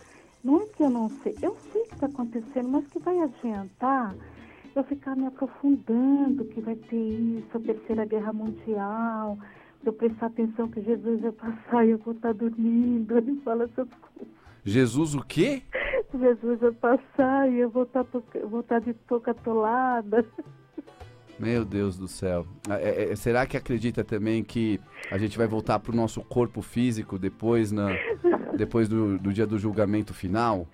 Não 0.43 0.62
é 0.62 0.65
que 0.65 0.83
eu 0.83 0.89
não 0.89 1.09
sei, 1.24 1.38
eu 1.41 1.55
sei 1.71 1.83
que 1.86 1.93
está 1.93 2.07
acontecendo, 2.07 2.67
mas 2.67 2.86
que 2.88 3.00
vai 3.00 3.17
adiantar 3.19 4.13
eu 4.75 4.83
ficar 4.83 5.15
me 5.15 5.25
aprofundando 5.25 6.45
que 6.45 6.62
vai 6.62 6.75
ter 6.75 6.95
isso, 6.95 7.57
a 7.57 7.59
terceira 7.59 8.05
guerra 8.05 8.33
mundial, 8.33 9.38
eu 9.86 9.93
prestar 9.93 10.27
atenção 10.27 10.67
que 10.67 10.81
Jesus 10.81 11.21
vai 11.21 11.31
passar 11.31 11.86
e 11.86 11.91
eu 11.91 11.98
vou 11.98 12.13
estar 12.13 12.33
dormindo. 12.33 13.17
Ele 13.17 13.39
fala 13.41 13.63
essas 13.63 13.88
coisas. 13.88 14.33
Jesus 14.65 15.15
o 15.15 15.24
quê? 15.24 15.63
Jesus 16.18 16.60
vai 16.60 16.72
passar 16.72 17.50
e 17.51 17.60
eu 17.60 17.70
vou 17.70 17.84
estar, 17.84 18.06
eu 18.34 18.50
vou 18.50 18.62
estar 18.62 18.80
de 18.80 18.94
touca 18.94 19.32
atolada. 19.32 20.25
Meu 21.38 21.63
Deus 21.63 21.98
do 21.98 22.08
céu. 22.08 22.46
Ah, 22.70 22.80
é- 22.80 23.12
é- 23.12 23.16
será 23.16 23.46
que 23.46 23.56
acredita 23.56 24.04
também 24.04 24.44
que 24.44 24.80
a 25.10 25.18
gente 25.18 25.38
vai 25.38 25.48
voltar 25.48 25.80
pro 25.80 25.96
nosso 25.96 26.22
corpo 26.22 26.62
físico 26.62 27.18
depois, 27.18 27.72
na, 27.72 27.89
depois 28.58 28.89
do, 28.89 29.18
do 29.18 29.32
dia 29.32 29.48
do 29.48 29.58
julgamento 29.58 30.13
final? 30.13 30.68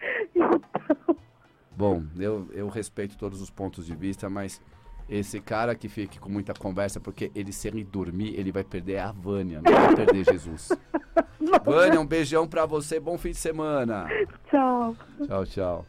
Bom, 1.77 2.03
eu, 2.17 2.47
eu 2.53 2.67
respeito 2.69 3.17
todos 3.17 3.41
os 3.41 3.49
pontos 3.49 3.85
de 3.85 3.93
vista, 3.95 4.29
mas 4.29 4.61
esse 5.09 5.39
cara 5.39 5.75
que 5.75 5.87
fique 5.87 6.19
com 6.19 6.29
muita 6.29 6.53
conversa, 6.53 6.99
porque 6.99 7.31
ele 7.35 7.51
se 7.51 7.67
ele 7.67 7.83
dormir, 7.83 8.33
ele 8.37 8.51
vai 8.51 8.63
perder 8.63 8.99
a 8.99 9.11
Vânia, 9.11 9.61
não 9.63 9.71
vai 9.71 9.95
perder 9.95 10.25
Jesus. 10.25 10.69
Vânia, 11.63 11.99
um 11.99 12.05
beijão 12.05 12.47
pra 12.47 12.65
você, 12.65 12.99
bom 12.99 13.17
fim 13.17 13.29
de 13.29 13.37
semana. 13.37 14.07
Tchau. 14.49 14.95
Tchau, 15.27 15.45
tchau. 15.45 15.85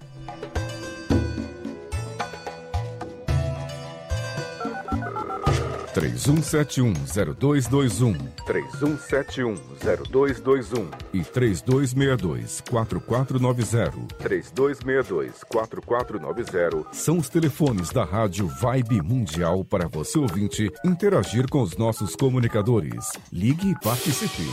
Três 5.96 6.28
um 6.28 6.36
sete 6.42 6.82
um 6.82 6.92
zero 7.06 7.32
dois 7.32 7.66
dois 7.66 8.02
um. 8.02 8.12
31710221 8.46 10.90
e 11.14 11.24
três 11.24 11.62
dois 11.62 11.94
meia 11.94 12.14
dois 12.14 12.62
quatro 12.68 13.00
quatro 13.00 13.40
nove 13.40 13.62
zero. 13.62 14.06
3262-4490 14.22 16.92
são 16.92 17.16
os 17.16 17.30
telefones 17.30 17.88
da 17.88 18.04
Rádio 18.04 18.46
Vibe 18.46 19.00
Mundial 19.00 19.64
para 19.64 19.88
você 19.88 20.18
ouvinte 20.18 20.70
interagir 20.84 21.48
com 21.48 21.62
os 21.62 21.78
nossos 21.78 22.14
comunicadores. 22.14 23.12
Ligue 23.32 23.70
e 23.70 23.80
participe. 23.80 24.46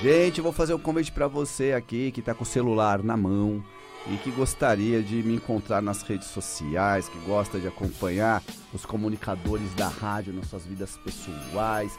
Gente, 0.00 0.38
eu 0.38 0.44
vou 0.44 0.54
fazer 0.54 0.72
um 0.72 0.78
convite 0.78 1.12
pra 1.12 1.28
você 1.28 1.74
aqui 1.74 2.10
que 2.10 2.22
tá 2.22 2.32
com 2.32 2.44
o 2.44 2.46
celular 2.46 3.02
na 3.02 3.14
mão 3.14 3.62
e 4.06 4.16
que 4.18 4.30
gostaria 4.30 5.02
de 5.02 5.22
me 5.22 5.34
encontrar 5.34 5.82
nas 5.82 6.02
redes 6.02 6.28
sociais, 6.28 7.08
que 7.08 7.18
gosta 7.20 7.58
de 7.58 7.66
acompanhar 7.66 8.42
os 8.72 8.84
comunicadores 8.84 9.72
da 9.74 9.88
rádio 9.88 10.32
nas 10.32 10.46
suas 10.48 10.64
vidas 10.64 10.96
pessoais. 10.98 11.92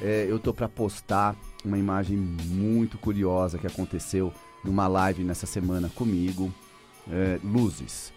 É, 0.00 0.26
eu 0.28 0.38
tô 0.38 0.54
pra 0.54 0.68
postar 0.68 1.36
uma 1.64 1.78
imagem 1.78 2.16
muito 2.16 2.96
curiosa 2.98 3.58
que 3.58 3.66
aconteceu 3.66 4.32
numa 4.64 4.86
live 4.86 5.24
nessa 5.24 5.46
semana 5.46 5.88
comigo. 5.88 6.52
É, 7.10 7.38
luzes. 7.42 8.12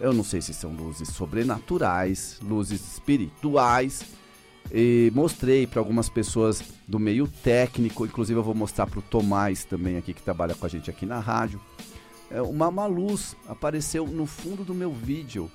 Eu 0.00 0.12
não 0.12 0.24
sei 0.24 0.42
se 0.42 0.52
são 0.52 0.72
luzes 0.72 1.08
sobrenaturais, 1.08 2.38
luzes 2.42 2.80
espirituais, 2.94 4.04
e 4.72 5.10
mostrei 5.14 5.66
para 5.66 5.80
algumas 5.80 6.08
pessoas 6.08 6.62
do 6.86 6.98
meio 6.98 7.28
técnico, 7.28 8.04
inclusive 8.04 8.38
eu 8.38 8.42
vou 8.42 8.54
mostrar 8.54 8.86
para 8.86 8.98
o 8.98 9.02
Tomás 9.02 9.64
também 9.64 9.96
aqui 9.96 10.12
que 10.12 10.22
trabalha 10.22 10.54
com 10.54 10.66
a 10.66 10.68
gente 10.68 10.90
aqui 10.90 11.06
na 11.06 11.20
rádio. 11.20 11.60
É, 12.30 12.42
uma, 12.42 12.68
uma 12.68 12.86
luz 12.86 13.36
apareceu 13.48 14.06
no 14.06 14.26
fundo 14.26 14.64
do 14.64 14.74
meu 14.74 14.92
vídeo, 14.92 15.50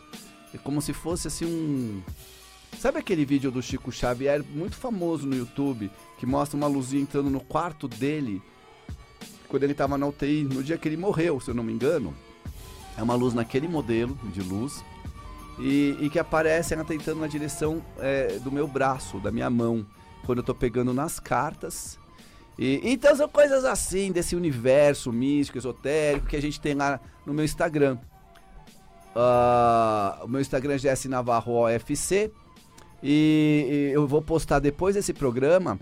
é 0.53 0.57
como 0.57 0.81
se 0.81 0.93
fosse 0.93 1.27
assim 1.27 1.45
um 1.45 2.01
Sabe 2.79 2.97
aquele 2.97 3.25
vídeo 3.25 3.51
do 3.51 3.61
Chico 3.61 3.91
Xavier 3.91 4.43
muito 4.43 4.75
famoso 4.75 5.27
no 5.27 5.35
YouTube 5.35 5.91
que 6.17 6.25
mostra 6.25 6.57
uma 6.57 6.67
luzinha 6.67 7.03
entrando 7.03 7.29
no 7.29 7.39
quarto 7.39 7.87
dele 7.87 8.41
quando 9.47 9.63
ele 9.63 9.73
estava 9.73 9.97
na 9.97 10.07
UTI, 10.07 10.45
no 10.45 10.63
dia 10.63 10.77
que 10.77 10.87
ele 10.87 10.95
morreu, 10.95 11.39
se 11.39 11.51
eu 11.51 11.53
não 11.53 11.63
me 11.63 11.73
engano? 11.73 12.13
É 12.97 13.03
uma 13.03 13.15
luz 13.15 13.33
naquele 13.33 13.67
modelo 13.67 14.17
de 14.31 14.41
luz 14.41 14.83
e, 15.59 15.97
e 15.99 16.09
que 16.09 16.17
aparece 16.17 16.73
ela 16.73 16.85
tentando 16.85 17.19
na 17.19 17.27
direção 17.27 17.83
é, 17.99 18.39
do 18.39 18.51
meu 18.51 18.67
braço, 18.67 19.19
da 19.19 19.29
minha 19.29 19.49
mão, 19.49 19.85
quando 20.25 20.39
eu 20.39 20.43
tô 20.43 20.55
pegando 20.55 20.93
nas 20.93 21.19
cartas. 21.19 21.99
E, 22.61 22.79
então 22.83 23.15
são 23.15 23.27
coisas 23.27 23.65
assim, 23.65 24.11
desse 24.11 24.35
universo 24.35 25.11
místico, 25.11 25.57
esotérico, 25.57 26.27
que 26.27 26.35
a 26.35 26.41
gente 26.41 26.61
tem 26.61 26.75
lá 26.75 26.99
no 27.25 27.33
meu 27.33 27.43
Instagram. 27.43 27.97
Ah, 29.15 30.19
o 30.23 30.27
meu 30.27 30.39
Instagram 30.39 30.75
é 30.75 30.77
GS 30.77 31.05
Navarro 31.05 31.53
OFC. 31.53 32.31
E, 33.01 33.65
e 33.67 33.93
eu 33.95 34.07
vou 34.07 34.21
postar 34.21 34.59
depois 34.59 34.93
desse 34.93 35.11
programa, 35.11 35.79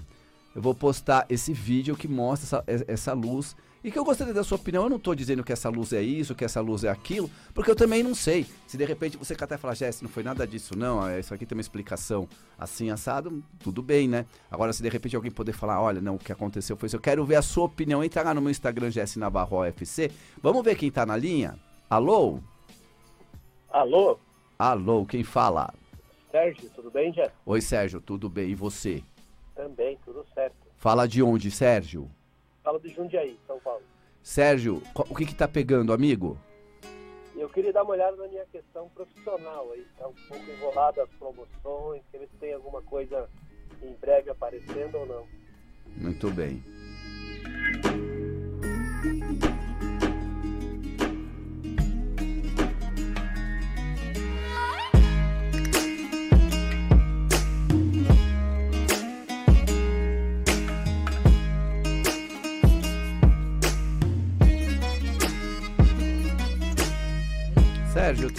eu 0.56 0.62
vou 0.62 0.74
postar 0.74 1.25
esse 1.29 1.53
vídeo 1.53 1.96
que 1.96 2.08
mostra 2.08 2.63
essa, 2.68 2.86
essa 2.88 3.13
luz. 3.13 3.56
E 3.82 3.89
que 3.89 3.98
eu 3.98 4.03
gostaria 4.03 4.34
da 4.34 4.44
sua 4.44 4.58
opinião. 4.58 4.84
Eu 4.84 4.89
não 4.89 5.00
tô 5.00 5.15
dizendo 5.15 5.41
que 5.44 5.53
essa 5.53 5.70
luz 5.70 5.94
é 5.94 6.01
isso, 6.01 6.36
que 6.36 6.44
essa 6.44 6.60
luz 6.60 6.84
é 6.84 6.89
aquilo, 6.89 7.29
porque 7.53 7.72
eu 7.72 7.75
também 7.75 8.03
não 8.03 8.13
sei. 8.13 8.46
Se 8.68 8.75
de 8.75 8.84
repente 8.84 9.15
você 9.15 9.34
e 9.34 9.58
falar, 9.58 9.74
Jess, 9.74 10.01
não 10.01 10.10
foi 10.10 10.22
nada 10.22 10.46
disso, 10.46 10.77
não. 10.77 11.08
é, 11.08 11.20
Isso 11.22 11.34
aqui 11.34 11.46
tem 11.46 11.56
uma 11.58 11.62
explicação 11.62 12.27
assim, 12.58 12.89
assado, 12.89 13.41
tudo 13.60 13.82
bem, 13.82 14.08
né? 14.08 14.25
Agora, 14.51 14.74
se 14.74 14.84
de 14.84 14.89
repente 14.89 15.15
alguém 15.15 15.32
poder 15.32 15.53
falar, 15.53 15.82
olha, 15.82 16.01
não, 16.01 16.15
o 16.15 16.20
que 16.20 16.32
aconteceu 16.32 16.75
foi 16.75 16.88
isso, 16.88 16.98
eu 16.98 17.01
quero 17.01 17.24
ver 17.24 17.36
a 17.36 17.41
sua 17.41 17.65
opinião. 17.65 18.03
Entra 18.03 18.22
lá 18.22 18.34
no 18.34 18.41
meu 18.41 18.51
Instagram, 18.51 18.91
Jess 18.91 19.15
Navarro 19.15 19.62
OFC. 19.62 20.12
Vamos 20.44 20.62
ver 20.62 20.75
quem 20.75 20.91
tá 20.91 21.06
na 21.06 21.15
linha? 21.15 21.58
Alô? 21.89 22.39
Alô, 23.70 24.20
Alô, 24.58 25.06
quem 25.06 25.24
fala? 25.24 25.74
Sérgio, 26.32 26.70
tudo 26.75 26.91
bem, 26.91 27.13
Jé? 27.13 27.32
Oi, 27.46 27.62
Sérgio, 27.62 28.01
tudo 28.01 28.29
bem? 28.29 28.50
E 28.50 28.56
você? 28.56 29.01
Também, 29.59 29.99
tudo 30.05 30.25
certo. 30.33 30.55
Fala 30.77 31.05
de 31.05 31.21
onde, 31.21 31.51
Sérgio? 31.51 32.09
Fala 32.63 32.79
de 32.79 32.87
Jundiaí, 32.87 33.37
São 33.45 33.59
Paulo. 33.59 33.83
Sérgio, 34.23 34.81
o 34.95 35.13
que 35.13 35.25
que 35.25 35.35
tá 35.35 35.49
pegando, 35.49 35.91
amigo? 35.91 36.37
Eu 37.35 37.49
queria 37.49 37.73
dar 37.73 37.83
uma 37.83 37.91
olhada 37.91 38.15
na 38.15 38.29
minha 38.29 38.45
questão 38.45 38.87
profissional 38.95 39.69
aí. 39.73 39.85
Tá 39.97 40.07
um 40.07 40.13
pouco 40.29 40.49
enrolada 40.49 41.03
as 41.03 41.09
promoções, 41.09 42.01
se 42.09 42.25
tem 42.39 42.53
alguma 42.53 42.81
coisa 42.83 43.29
em 43.83 43.93
breve 43.95 44.29
aparecendo 44.29 44.97
ou 44.97 45.05
não. 45.05 45.27
Muito 45.97 46.31
bem. 46.31 46.63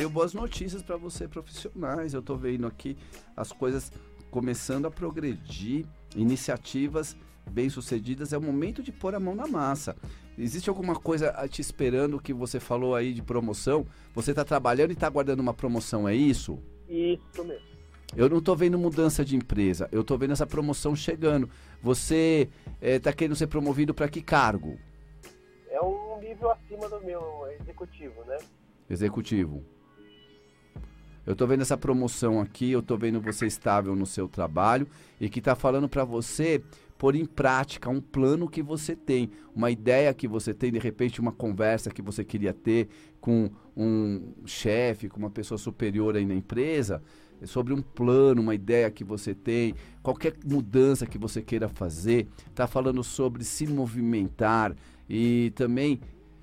Tenho 0.00 0.08
boas 0.08 0.32
notícias 0.32 0.82
para 0.82 0.96
você, 0.96 1.28
profissionais. 1.28 2.14
Eu 2.14 2.22
tô 2.22 2.34
vendo 2.34 2.66
aqui 2.66 2.96
as 3.36 3.52
coisas 3.52 3.92
começando 4.30 4.86
a 4.86 4.90
progredir, 4.90 5.84
iniciativas 6.16 7.14
bem-sucedidas. 7.50 8.32
É 8.32 8.38
o 8.38 8.40
momento 8.40 8.82
de 8.82 8.92
pôr 8.92 9.14
a 9.14 9.20
mão 9.20 9.34
na 9.34 9.46
massa. 9.46 9.94
Existe 10.38 10.70
alguma 10.70 10.94
coisa 10.94 11.30
te 11.48 11.60
esperando 11.60 12.18
que 12.18 12.32
você 12.32 12.58
falou 12.58 12.94
aí 12.94 13.12
de 13.12 13.20
promoção? 13.20 13.86
Você 14.14 14.30
está 14.30 14.42
trabalhando 14.42 14.88
e 14.88 14.94
está 14.94 15.06
aguardando 15.06 15.42
uma 15.42 15.52
promoção, 15.52 16.08
é 16.08 16.14
isso? 16.14 16.58
Isso 16.88 17.44
mesmo. 17.44 17.68
Eu 18.16 18.30
não 18.30 18.40
tô 18.40 18.56
vendo 18.56 18.78
mudança 18.78 19.22
de 19.22 19.36
empresa, 19.36 19.86
eu 19.92 20.02
tô 20.02 20.16
vendo 20.16 20.32
essa 20.32 20.46
promoção 20.46 20.96
chegando. 20.96 21.48
Você 21.82 22.48
está 22.80 23.12
querendo 23.12 23.36
ser 23.36 23.48
promovido 23.48 23.92
para 23.92 24.08
que 24.08 24.22
cargo? 24.22 24.78
nível 26.20 26.50
acima 26.50 26.88
do 26.88 27.00
meu 27.04 27.46
executivo, 27.60 28.24
né? 28.24 28.38
Executivo. 28.88 29.62
Eu 31.30 31.36
tô 31.36 31.46
vendo 31.46 31.60
essa 31.60 31.78
promoção 31.78 32.40
aqui, 32.40 32.72
eu 32.72 32.82
tô 32.82 32.96
vendo 32.96 33.20
você 33.20 33.46
estável 33.46 33.94
no 33.94 34.04
seu 34.04 34.26
trabalho 34.26 34.84
e 35.20 35.28
que 35.28 35.40
tá 35.40 35.54
falando 35.54 35.88
para 35.88 36.02
você 36.02 36.60
pôr 36.98 37.14
em 37.14 37.24
prática 37.24 37.88
um 37.88 38.00
plano 38.00 38.48
que 38.48 38.60
você 38.60 38.96
tem, 38.96 39.30
uma 39.54 39.70
ideia 39.70 40.12
que 40.12 40.26
você 40.26 40.52
tem, 40.52 40.72
de 40.72 40.80
repente 40.80 41.20
uma 41.20 41.30
conversa 41.30 41.88
que 41.88 42.02
você 42.02 42.24
queria 42.24 42.52
ter 42.52 42.88
com 43.20 43.48
um 43.76 44.32
chefe, 44.44 45.08
com 45.08 45.20
uma 45.20 45.30
pessoa 45.30 45.56
superior 45.56 46.16
aí 46.16 46.26
na 46.26 46.34
empresa, 46.34 47.00
sobre 47.44 47.72
um 47.72 47.80
plano, 47.80 48.42
uma 48.42 48.56
ideia 48.56 48.90
que 48.90 49.04
você 49.04 49.32
tem, 49.32 49.76
qualquer 50.02 50.34
mudança 50.44 51.06
que 51.06 51.16
você 51.16 51.40
queira 51.40 51.68
fazer, 51.68 52.26
está 52.48 52.66
falando 52.66 53.04
sobre 53.04 53.44
se 53.44 53.68
movimentar 53.68 54.74
e 55.08 55.52
também 55.54 56.00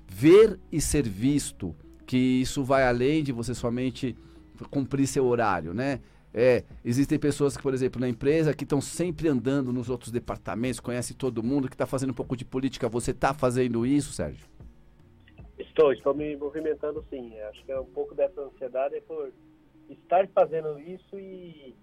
ver 0.08 0.58
e 0.72 0.80
ser 0.80 1.06
visto, 1.06 1.76
que 2.06 2.16
isso 2.16 2.64
vai 2.64 2.88
além 2.88 3.22
de 3.22 3.32
você 3.32 3.54
somente 3.54 4.16
cumprir 4.66 5.06
seu 5.06 5.26
horário, 5.26 5.74
né? 5.74 6.00
É, 6.32 6.62
existem 6.84 7.18
pessoas 7.18 7.56
que, 7.56 7.62
por 7.62 7.72
exemplo, 7.72 8.00
na 8.00 8.08
empresa 8.08 8.54
que 8.54 8.64
estão 8.64 8.80
sempre 8.80 9.28
andando 9.28 9.72
nos 9.72 9.88
outros 9.88 10.10
departamentos, 10.10 10.78
conhece 10.78 11.14
todo 11.14 11.42
mundo, 11.42 11.68
que 11.68 11.74
está 11.74 11.86
fazendo 11.86 12.10
um 12.10 12.14
pouco 12.14 12.36
de 12.36 12.44
política. 12.44 12.88
Você 12.88 13.12
está 13.12 13.32
fazendo 13.32 13.86
isso, 13.86 14.12
Sérgio? 14.12 14.46
Estou, 15.58 15.92
estou 15.92 16.14
me 16.14 16.36
movimentando 16.36 17.04
sim. 17.08 17.38
Acho 17.40 17.64
que 17.64 17.72
é 17.72 17.80
um 17.80 17.86
pouco 17.86 18.14
dessa 18.14 18.40
ansiedade 18.40 18.96
é 18.96 19.00
por 19.00 19.32
estar 19.88 20.28
fazendo 20.28 20.78
isso 20.78 21.18
e 21.18 21.74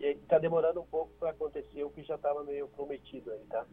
está 0.00 0.38
demorando 0.38 0.80
um 0.80 0.86
pouco 0.86 1.12
para 1.20 1.30
acontecer 1.30 1.84
o 1.84 1.90
que 1.90 2.02
já 2.02 2.16
estava 2.16 2.42
meio 2.42 2.66
prometido 2.68 3.30
aí, 3.30 3.40
tá? 3.50 3.64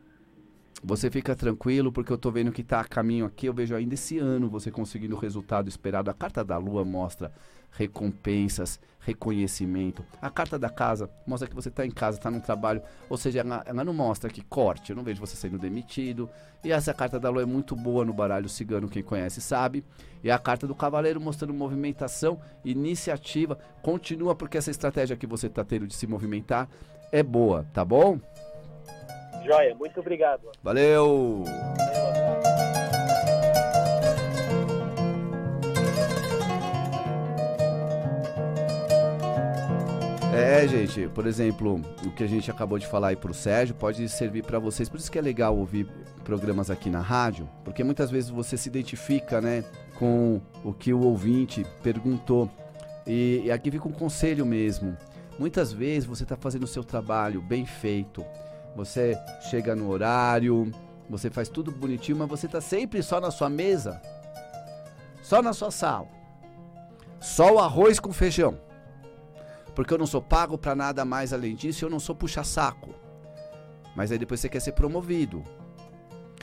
Você 0.83 1.09
fica 1.11 1.35
tranquilo 1.35 1.91
porque 1.91 2.11
eu 2.11 2.15
estou 2.15 2.31
vendo 2.31 2.51
que 2.51 2.61
está 2.61 2.79
a 2.79 2.85
caminho 2.85 3.25
aqui. 3.25 3.47
Eu 3.47 3.53
vejo 3.53 3.75
ainda 3.75 3.93
esse 3.93 4.17
ano 4.17 4.49
você 4.49 4.71
conseguindo 4.71 5.15
o 5.15 5.19
resultado 5.19 5.67
esperado. 5.67 6.09
A 6.09 6.13
carta 6.13 6.43
da 6.43 6.57
Lua 6.57 6.85
mostra 6.85 7.31
recompensas, 7.71 8.79
reconhecimento. 8.99 10.03
A 10.21 10.29
carta 10.29 10.57
da 10.57 10.69
casa 10.69 11.09
mostra 11.25 11.47
que 11.47 11.55
você 11.55 11.69
está 11.69 11.85
em 11.85 11.91
casa, 11.91 12.17
está 12.17 12.31
no 12.31 12.41
trabalho, 12.41 12.81
ou 13.09 13.17
seja, 13.17 13.39
ela, 13.41 13.63
ela, 13.65 13.83
não 13.83 13.93
mostra 13.93 14.29
que 14.29 14.41
corte, 14.41 14.89
eu 14.89 14.95
não 14.95 15.03
vejo 15.03 15.19
você 15.19 15.35
sendo 15.35 15.57
demitido. 15.57 16.29
E 16.63 16.71
essa 16.71 16.93
carta 16.93 17.19
da 17.19 17.29
lua 17.29 17.43
é 17.43 17.45
muito 17.45 17.75
boa 17.75 18.03
no 18.03 18.13
baralho 18.13 18.49
cigano, 18.49 18.89
quem 18.89 19.03
conhece 19.03 19.41
sabe. 19.41 19.83
E 20.23 20.31
a 20.31 20.37
carta 20.39 20.65
do 20.65 20.75
cavaleiro 20.75 21.21
mostrando 21.21 21.53
movimentação, 21.53 22.39
iniciativa. 22.63 23.57
Continua 23.81 24.35
porque 24.35 24.57
essa 24.57 24.71
estratégia 24.71 25.15
que 25.15 25.27
você 25.27 25.47
está 25.47 25.63
tendo 25.63 25.87
de 25.87 25.95
se 25.95 26.07
movimentar 26.07 26.67
é 27.11 27.23
boa, 27.23 27.65
tá 27.73 27.83
bom? 27.85 28.19
Joia, 29.43 29.75
muito 29.75 29.99
obrigado. 29.99 30.51
Valeu. 30.63 31.43
É, 40.33 40.67
gente, 40.67 41.07
por 41.09 41.25
exemplo, 41.25 41.81
o 42.05 42.11
que 42.11 42.23
a 42.23 42.27
gente 42.27 42.49
acabou 42.51 42.77
de 42.77 42.87
falar 42.87 43.09
aí 43.09 43.15
pro 43.15 43.33
Sérgio 43.33 43.75
pode 43.75 44.07
servir 44.07 44.43
para 44.43 44.59
vocês. 44.59 44.87
Por 44.87 44.97
isso 44.97 45.11
que 45.11 45.17
é 45.17 45.21
legal 45.21 45.57
ouvir 45.57 45.85
programas 46.23 46.69
aqui 46.69 46.89
na 46.89 47.01
rádio, 47.01 47.49
porque 47.63 47.83
muitas 47.83 48.11
vezes 48.11 48.29
você 48.29 48.55
se 48.55 48.69
identifica, 48.69 49.41
né, 49.41 49.63
com 49.95 50.39
o 50.63 50.71
que 50.71 50.93
o 50.93 51.01
ouvinte 51.01 51.65
perguntou. 51.83 52.49
E, 53.05 53.41
e 53.45 53.51
aqui 53.51 53.71
fica 53.71 53.87
um 53.87 53.91
conselho 53.91 54.45
mesmo. 54.45 54.95
Muitas 55.37 55.73
vezes 55.73 56.05
você 56.05 56.23
está 56.23 56.35
fazendo 56.35 56.63
o 56.63 56.67
seu 56.67 56.83
trabalho 56.83 57.41
bem 57.41 57.65
feito. 57.65 58.23
Você 58.75 59.17
chega 59.49 59.75
no 59.75 59.89
horário, 59.89 60.71
você 61.09 61.29
faz 61.29 61.49
tudo 61.49 61.71
bonitinho, 61.71 62.17
mas 62.17 62.29
você 62.29 62.45
está 62.45 62.61
sempre 62.61 63.01
só 63.03 63.19
na 63.19 63.31
sua 63.31 63.49
mesa, 63.49 64.01
só 65.21 65.41
na 65.41 65.53
sua 65.53 65.71
sala. 65.71 66.07
Só 67.19 67.55
o 67.55 67.59
arroz 67.59 67.99
com 67.99 68.13
feijão 68.13 68.57
porque 69.79 69.93
eu 69.93 69.97
não 69.97 70.05
sou 70.05 70.21
pago 70.21 70.57
para 70.57 70.75
nada 70.75 71.05
mais 71.05 71.31
além 71.31 71.55
disso, 71.55 71.85
eu 71.85 71.89
não 71.89 72.01
sou 72.01 72.13
puxa-saco. 72.13 72.93
Mas 73.95 74.11
aí 74.11 74.17
depois 74.17 74.41
você 74.41 74.49
quer 74.49 74.59
ser 74.59 74.73
promovido. 74.73 75.41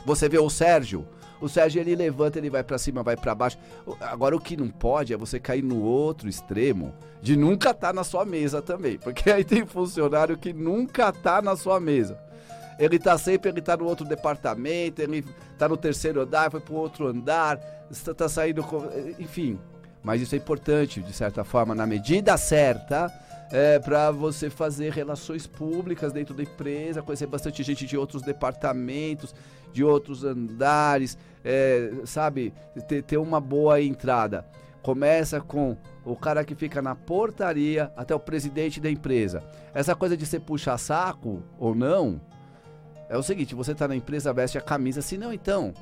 Você 0.06 0.26
vê 0.26 0.38
o 0.38 0.48
Sérgio, 0.48 1.06
o 1.40 1.48
Sérgio 1.48 1.80
ele 1.80 1.94
levanta, 1.94 2.38
ele 2.38 2.50
vai 2.50 2.62
para 2.62 2.78
cima, 2.78 3.02
vai 3.02 3.16
para 3.16 3.34
baixo. 3.34 3.58
Agora 4.00 4.34
o 4.34 4.40
que 4.40 4.56
não 4.56 4.68
pode 4.68 5.12
é 5.12 5.16
você 5.16 5.38
cair 5.38 5.62
no 5.62 5.82
outro 5.82 6.28
extremo 6.28 6.94
de 7.20 7.36
nunca 7.36 7.70
estar 7.70 7.88
tá 7.88 7.92
na 7.92 8.04
sua 8.04 8.24
mesa 8.24 8.62
também, 8.62 8.98
porque 8.98 9.28
aí 9.30 9.44
tem 9.44 9.66
funcionário 9.66 10.36
que 10.36 10.52
nunca 10.52 11.12
tá 11.12 11.42
na 11.42 11.56
sua 11.56 11.80
mesa. 11.80 12.18
Ele 12.78 12.98
tá 12.98 13.16
sempre, 13.16 13.50
ele 13.50 13.62
tá 13.62 13.76
no 13.76 13.86
outro 13.86 14.04
departamento, 14.04 15.00
ele 15.00 15.24
tá 15.58 15.68
no 15.68 15.76
terceiro 15.76 16.20
andar, 16.20 16.50
foi 16.50 16.60
pro 16.60 16.74
outro 16.74 17.06
andar, 17.06 17.58
está 17.90 18.12
tá 18.12 18.28
saindo, 18.28 18.64
enfim. 19.18 19.58
Mas 20.02 20.20
isso 20.20 20.34
é 20.34 20.38
importante, 20.38 21.02
de 21.02 21.12
certa 21.12 21.42
forma, 21.42 21.74
na 21.74 21.86
medida 21.86 22.36
certa, 22.36 23.10
é, 23.50 23.78
para 23.78 24.10
você 24.10 24.50
fazer 24.50 24.92
relações 24.92 25.46
públicas 25.46 26.12
dentro 26.12 26.34
da 26.34 26.42
empresa, 26.42 27.02
conhecer 27.02 27.26
bastante 27.26 27.62
gente 27.62 27.86
de 27.86 27.96
outros 27.96 28.22
departamentos, 28.22 29.34
de 29.72 29.84
outros 29.84 30.24
andares, 30.24 31.16
é, 31.44 31.90
sabe? 32.04 32.52
Ter, 32.88 33.02
ter 33.02 33.16
uma 33.16 33.40
boa 33.40 33.80
entrada. 33.80 34.44
Começa 34.82 35.40
com 35.40 35.76
o 36.04 36.14
cara 36.14 36.44
que 36.44 36.54
fica 36.54 36.80
na 36.80 36.94
portaria 36.94 37.92
até 37.96 38.14
o 38.14 38.20
presidente 38.20 38.80
da 38.80 38.90
empresa. 38.90 39.42
Essa 39.74 39.94
coisa 39.94 40.16
de 40.16 40.24
ser 40.24 40.40
puxar 40.40 40.78
saco 40.78 41.42
ou 41.58 41.74
não, 41.74 42.20
é 43.08 43.16
o 43.16 43.22
seguinte: 43.22 43.54
você 43.54 43.72
está 43.72 43.88
na 43.88 43.96
empresa, 43.96 44.32
veste 44.32 44.58
a 44.58 44.60
camisa, 44.60 45.02
se 45.02 45.18
não, 45.18 45.32
então, 45.32 45.74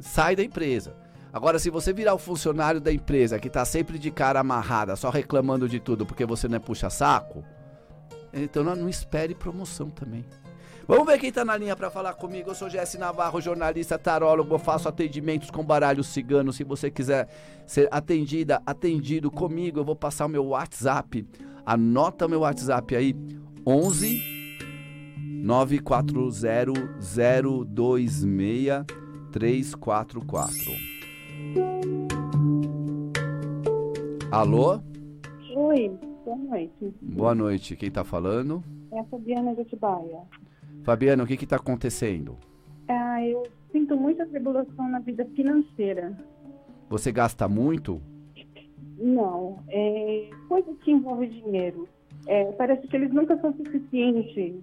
sai 0.00 0.36
da 0.36 0.42
empresa. 0.42 0.94
Agora, 1.32 1.58
se 1.58 1.70
você 1.70 1.92
virar 1.92 2.14
o 2.14 2.18
funcionário 2.18 2.80
da 2.80 2.92
empresa 2.92 3.38
que 3.38 3.48
tá 3.48 3.64
sempre 3.64 3.98
de 3.98 4.10
cara 4.10 4.40
amarrada, 4.40 4.96
só 4.96 5.10
reclamando 5.10 5.68
de 5.68 5.78
tudo 5.78 6.04
porque 6.04 6.26
você 6.26 6.48
não 6.48 6.56
é 6.56 6.58
puxa-saco, 6.58 7.44
então 8.32 8.64
não, 8.64 8.74
não, 8.74 8.88
espere 8.88 9.34
promoção 9.34 9.90
também. 9.90 10.24
Vamos 10.86 11.06
ver 11.06 11.20
quem 11.20 11.30
tá 11.30 11.44
na 11.44 11.56
linha 11.56 11.76
para 11.76 11.88
falar 11.88 12.14
comigo. 12.14 12.50
Eu 12.50 12.54
sou 12.54 12.68
Jesse 12.68 12.98
Navarro, 12.98 13.40
jornalista 13.40 13.96
tarólogo. 13.96 14.54
Eu 14.54 14.58
faço 14.58 14.88
atendimentos 14.88 15.48
com 15.48 15.64
baralho 15.64 16.02
cigano. 16.02 16.52
Se 16.52 16.64
você 16.64 16.90
quiser 16.90 17.28
ser 17.64 17.88
atendida, 17.92 18.60
atendido 18.66 19.30
comigo, 19.30 19.78
eu 19.78 19.84
vou 19.84 19.94
passar 19.94 20.26
o 20.26 20.28
meu 20.28 20.46
WhatsApp. 20.46 21.24
Anota 21.64 22.26
meu 22.26 22.40
WhatsApp 22.40 22.96
aí: 22.96 23.14
11 23.64 24.20
940 25.44 26.72
026 27.00 28.84
344. 29.30 30.89
Alô? 34.32 34.80
Oi, 35.56 35.98
boa 36.24 36.36
noite. 36.36 36.94
Boa 37.02 37.34
noite, 37.34 37.74
quem 37.74 37.88
está 37.88 38.04
falando? 38.04 38.62
É 38.92 39.00
a 39.00 39.04
Fabiana 39.04 39.54
de 39.56 39.62
Atibaia. 39.62 40.20
Fabiana, 40.84 41.24
o 41.24 41.26
que 41.26 41.34
está 41.34 41.56
acontecendo? 41.56 42.38
Ah, 42.86 43.26
eu 43.26 43.42
sinto 43.72 43.96
muita 43.96 44.24
tribulação 44.26 44.88
na 44.88 45.00
vida 45.00 45.24
financeira. 45.34 46.16
Você 46.88 47.10
gasta 47.10 47.48
muito? 47.48 48.00
Não, 48.96 49.58
é 49.68 50.30
coisa 50.48 50.72
que 50.84 50.92
envolve 50.92 51.26
dinheiro. 51.26 51.88
É, 52.26 52.52
parece 52.52 52.86
que 52.86 52.94
eles 52.94 53.12
nunca 53.12 53.36
são 53.40 53.52
suficientes. 53.52 54.62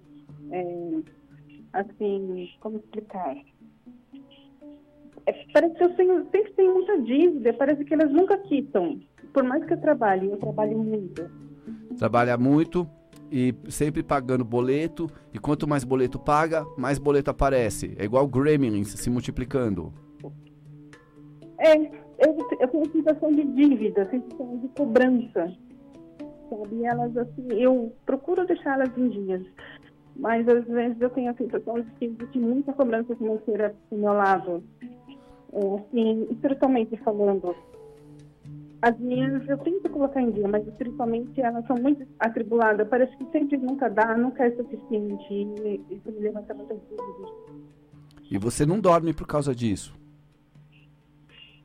É, 0.50 1.00
assim, 1.74 2.50
como 2.62 2.78
explicar? 2.78 3.36
É, 5.26 5.34
parece 5.52 5.76
que 5.76 5.84
eu 5.84 5.94
tenho, 5.96 6.24
sempre 6.32 6.54
tenho 6.54 6.74
muita 6.74 7.02
dívida, 7.02 7.54
parece 7.54 7.84
que 7.84 7.94
elas 7.94 8.10
nunca 8.10 8.38
quitam. 8.38 9.02
Por 9.38 9.44
mais 9.44 9.64
que 9.64 9.74
eu 9.74 9.78
trabalhe, 9.80 10.32
eu 10.32 10.38
trabalho 10.38 10.80
muito. 10.80 11.30
Trabalha 11.96 12.36
muito 12.40 12.90
e 13.32 13.54
sempre 13.70 14.02
pagando 14.02 14.44
boleto, 14.44 15.08
e 15.32 15.38
quanto 15.38 15.68
mais 15.68 15.84
boleto 15.84 16.18
paga, 16.18 16.66
mais 16.76 16.98
boleto 16.98 17.30
aparece. 17.30 17.96
É 18.00 18.06
igual 18.06 18.28
Gremlins 18.28 18.88
se 18.88 19.12
multiplicando. 19.12 19.94
É, 21.60 21.76
eu, 21.76 22.36
eu 22.60 22.68
tenho 22.68 22.92
sensação 22.92 23.32
de 23.32 23.44
dívida, 23.44 24.10
sensação 24.10 24.58
de 24.58 24.70
cobrança. 24.70 25.56
Sabe? 26.50 26.84
Elas, 26.84 27.16
assim, 27.16 27.48
eu 27.52 27.94
procuro 28.08 28.44
deixá-las 28.44 28.90
em 28.98 29.08
dias. 29.08 29.46
Mas 30.16 30.50
às 30.50 30.66
vezes 30.66 31.00
eu 31.00 31.12
tenho 31.12 31.30
a 31.30 31.36
sensação 31.36 31.76
de 31.80 31.92
que 31.92 32.06
existe 32.06 32.40
muita 32.40 32.74
cobrança 32.74 33.16
financeira 33.16 33.76
do 33.92 33.98
meu 34.00 34.14
lado 34.14 34.64
é, 35.54 35.76
assim, 35.76 36.28
espiritualmente 36.32 36.98
falando, 36.98 37.56
as 38.82 38.98
minhas 39.00 39.48
eu 39.48 39.58
tento 39.58 39.90
colocar 39.90 40.22
em 40.22 40.32
dia, 40.32 40.48
mas 40.48 40.68
espiritualmente 40.68 41.42
elas 41.42 41.66
são 41.66 41.76
muito 41.78 42.06
atribuladas. 42.20 42.88
Parece 42.88 43.16
que 43.18 43.26
sempre 43.32 43.58
nunca 43.58 43.90
dá, 43.90 44.16
nunca 44.16 44.46
é 44.46 44.52
suficiente. 44.52 45.34
E 45.34 45.82
isso 45.90 46.12
me 46.12 46.20
levanta 46.20 46.54
muitas 46.54 46.78
dúvidas. 46.90 47.32
E 48.30 48.38
você 48.38 48.66
não 48.66 48.80
dorme 48.80 49.14
por 49.14 49.26
causa 49.26 49.56
disso? 49.56 49.96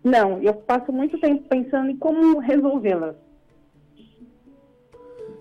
Não, 0.03 0.43
eu 0.43 0.55
passo 0.55 0.93
muito 0.93 1.19
tempo 1.21 1.49
pensando 1.49 1.91
em 1.91 1.97
como 1.97 2.39
resolvê-las. 2.39 3.15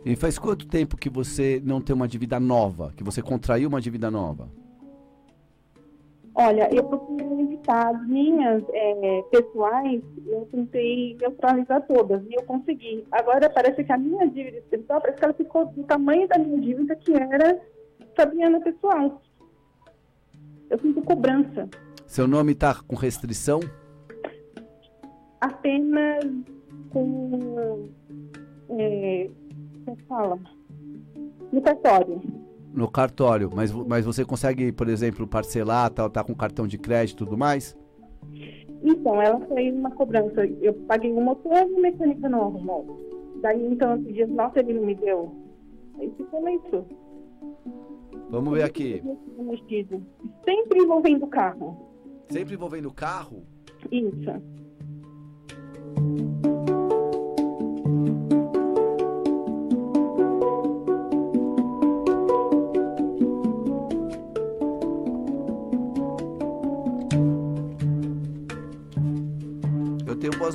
E 0.03 0.15
faz 0.15 0.38
quanto 0.38 0.67
tempo 0.67 0.97
que 0.97 1.10
você 1.10 1.62
não 1.63 1.79
tem 1.79 1.95
uma 1.95 2.07
dívida 2.07 2.39
nova? 2.39 2.91
Que 2.95 3.03
você 3.03 3.21
contraiu 3.21 3.69
uma 3.69 3.79
dívida 3.79 4.10
nova? 4.10 4.49
Olha, 6.43 6.73
eu 6.73 6.84
procurei 6.84 7.41
evitar 7.41 7.95
as 7.95 8.08
minhas 8.08 8.63
é, 8.73 9.23
pessoais, 9.30 10.01
eu 10.25 10.47
tentei 10.51 11.15
neutralizar 11.21 11.86
todas 11.86 12.19
e 12.25 12.34
eu 12.34 12.41
consegui. 12.43 13.06
Agora 13.12 13.47
parece 13.47 13.84
que 13.84 13.91
a 13.91 13.97
minha 13.97 14.27
dívida 14.27 14.58
espiritual, 14.58 14.99
parece 15.01 15.19
que 15.19 15.23
ela 15.25 15.34
ficou 15.36 15.67
do 15.67 15.84
tamanho 15.84 16.27
da 16.27 16.39
minha 16.39 16.60
dívida 16.60 16.95
que 16.95 17.13
era 17.13 17.62
Fabiana 18.15 18.60
pessoal. 18.60 19.21
Eu 20.67 20.80
sinto 20.80 21.04
cobrança. 21.04 21.69
Seu 22.08 22.27
nome 22.27 22.56
tá 22.56 22.82
com 22.88 22.95
restrição? 22.95 23.60
Apenas 25.39 26.25
com. 26.89 27.88
É, 28.80 29.30
como 29.86 29.97
fala? 30.08 30.39
No 31.51 31.62
cartório. 31.62 32.19
No 32.73 32.89
cartório, 32.89 33.49
mas, 33.53 33.71
mas 33.71 34.05
você 34.05 34.23
consegue, 34.23 34.71
por 34.71 34.88
exemplo, 34.88 35.27
parcelar, 35.27 35.89
tá, 35.89 36.10
tá 36.10 36.23
com 36.23 36.34
cartão 36.34 36.65
de 36.65 36.77
crédito 36.77 37.17
e 37.17 37.25
tudo 37.25 37.38
mais? 37.38 37.75
Então, 38.84 39.21
ela 39.21 39.39
fez 39.47 39.75
uma 39.75 39.91
cobrança. 39.91 40.45
Eu 40.62 40.73
paguei 40.88 41.12
o 41.12 41.21
motor 41.21 41.53
e 41.53 41.57
a 41.57 41.79
mecânica 41.79 42.29
não 42.29 42.43
arrumou. 42.43 42.99
Daí, 43.41 43.62
então, 43.65 43.95
esses 43.95 44.13
dias, 44.13 44.29
nossa, 44.29 44.60
ele 44.60 44.73
não 44.73 44.86
me 44.86 44.95
deu. 44.95 45.36
Aí 45.99 46.12
ficou 46.15 46.47
isso. 46.49 46.86
Vamos 48.29 48.53
ver 48.53 48.63
aqui. 48.63 49.03
Sempre 50.45 50.79
envolvendo 50.79 51.25
o 51.25 51.27
carro. 51.27 51.77
Sempre 52.29 52.53
envolvendo 52.53 52.88
o 52.88 52.93
carro? 52.93 53.43
Isso. 53.91 54.31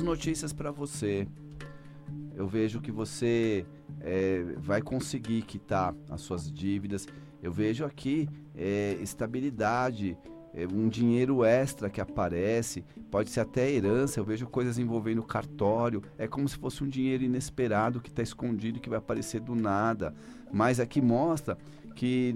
Notícias 0.07 0.53
para 0.53 0.71
você. 0.71 1.27
Eu 2.33 2.47
vejo 2.47 2.79
que 2.79 2.91
você 2.91 3.65
é, 3.99 4.41
vai 4.57 4.81
conseguir 4.81 5.41
quitar 5.41 5.93
as 6.09 6.21
suas 6.21 6.49
dívidas. 6.49 7.05
Eu 7.43 7.51
vejo 7.51 7.83
aqui 7.83 8.29
é, 8.55 8.97
estabilidade, 9.01 10.17
é, 10.53 10.65
um 10.65 10.87
dinheiro 10.87 11.43
extra 11.43 11.89
que 11.89 11.99
aparece, 11.99 12.85
pode 13.11 13.29
ser 13.29 13.41
até 13.41 13.69
herança. 13.69 14.19
Eu 14.19 14.23
vejo 14.23 14.47
coisas 14.47 14.79
envolvendo 14.79 15.21
cartório. 15.23 16.01
É 16.17 16.25
como 16.25 16.47
se 16.47 16.55
fosse 16.57 16.83
um 16.85 16.87
dinheiro 16.87 17.25
inesperado 17.25 17.99
que 17.99 18.09
está 18.09 18.23
escondido 18.23 18.79
que 18.79 18.89
vai 18.89 18.99
aparecer 18.99 19.41
do 19.41 19.55
nada. 19.55 20.15
Mas 20.53 20.79
aqui 20.79 21.01
mostra 21.01 21.57
que 21.95 22.33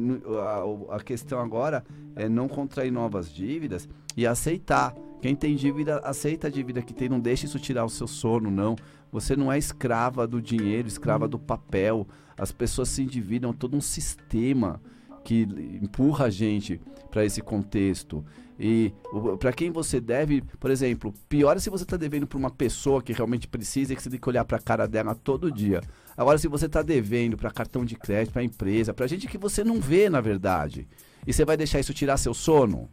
a, 0.89 0.95
a 0.97 0.99
questão 0.99 1.39
agora 1.39 1.85
é 2.17 2.27
não 2.27 2.49
contrair 2.49 2.91
novas 2.91 3.31
dívidas 3.31 3.87
e 4.17 4.27
aceitar. 4.27 4.93
Quem 5.21 5.35
tem 5.35 5.55
dívida, 5.55 5.99
aceita 5.99 6.47
a 6.47 6.49
dívida 6.49 6.81
que 6.81 6.93
tem, 6.93 7.07
não 7.07 7.19
deixe 7.19 7.45
isso 7.45 7.59
tirar 7.59 7.85
o 7.85 7.89
seu 7.89 8.07
sono, 8.07 8.49
não. 8.49 8.75
Você 9.11 9.35
não 9.35 9.51
é 9.51 9.57
escrava 9.57 10.25
do 10.25 10.41
dinheiro, 10.41 10.87
escrava 10.87 11.27
do 11.27 11.37
papel. 11.37 12.07
As 12.37 12.51
pessoas 12.51 12.89
se 12.89 13.03
endividam, 13.03 13.53
todo 13.53 13.77
um 13.77 13.81
sistema 13.81 14.81
que 15.23 15.47
empurra 15.81 16.25
a 16.25 16.29
gente 16.29 16.81
para 17.11 17.23
esse 17.23 17.41
contexto. 17.41 18.25
E 18.59 18.93
para 19.39 19.51
quem 19.51 19.71
você 19.71 19.99
deve, 19.99 20.41
por 20.59 20.71
exemplo, 20.71 21.13
pior 21.27 21.57
é 21.57 21.59
se 21.59 21.69
você 21.69 21.83
está 21.83 21.97
devendo 21.97 22.25
para 22.25 22.37
uma 22.37 22.49
pessoa 22.49 23.01
que 23.01 23.13
realmente 23.13 23.47
precisa 23.47 23.93
e 23.93 23.95
que 23.95 24.01
você 24.01 24.09
tem 24.09 24.19
que 24.19 24.29
olhar 24.29 24.45
para 24.45 24.57
a 24.57 24.61
cara 24.61 24.87
dela 24.87 25.13
todo 25.13 25.51
dia. 25.51 25.81
Agora, 26.15 26.37
se 26.37 26.47
você 26.47 26.65
está 26.65 26.81
devendo 26.81 27.37
para 27.37 27.51
cartão 27.51 27.83
de 27.83 27.95
crédito, 27.95 28.33
para 28.33 28.43
empresa, 28.43 28.93
para 28.93 29.07
gente 29.07 29.27
que 29.27 29.37
você 29.37 29.63
não 29.63 29.79
vê, 29.79 30.09
na 30.09 30.21
verdade, 30.21 30.87
e 31.25 31.33
você 31.33 31.43
vai 31.45 31.57
deixar 31.57 31.79
isso 31.79 31.93
tirar 31.93 32.17
seu 32.17 32.33
sono? 32.33 32.89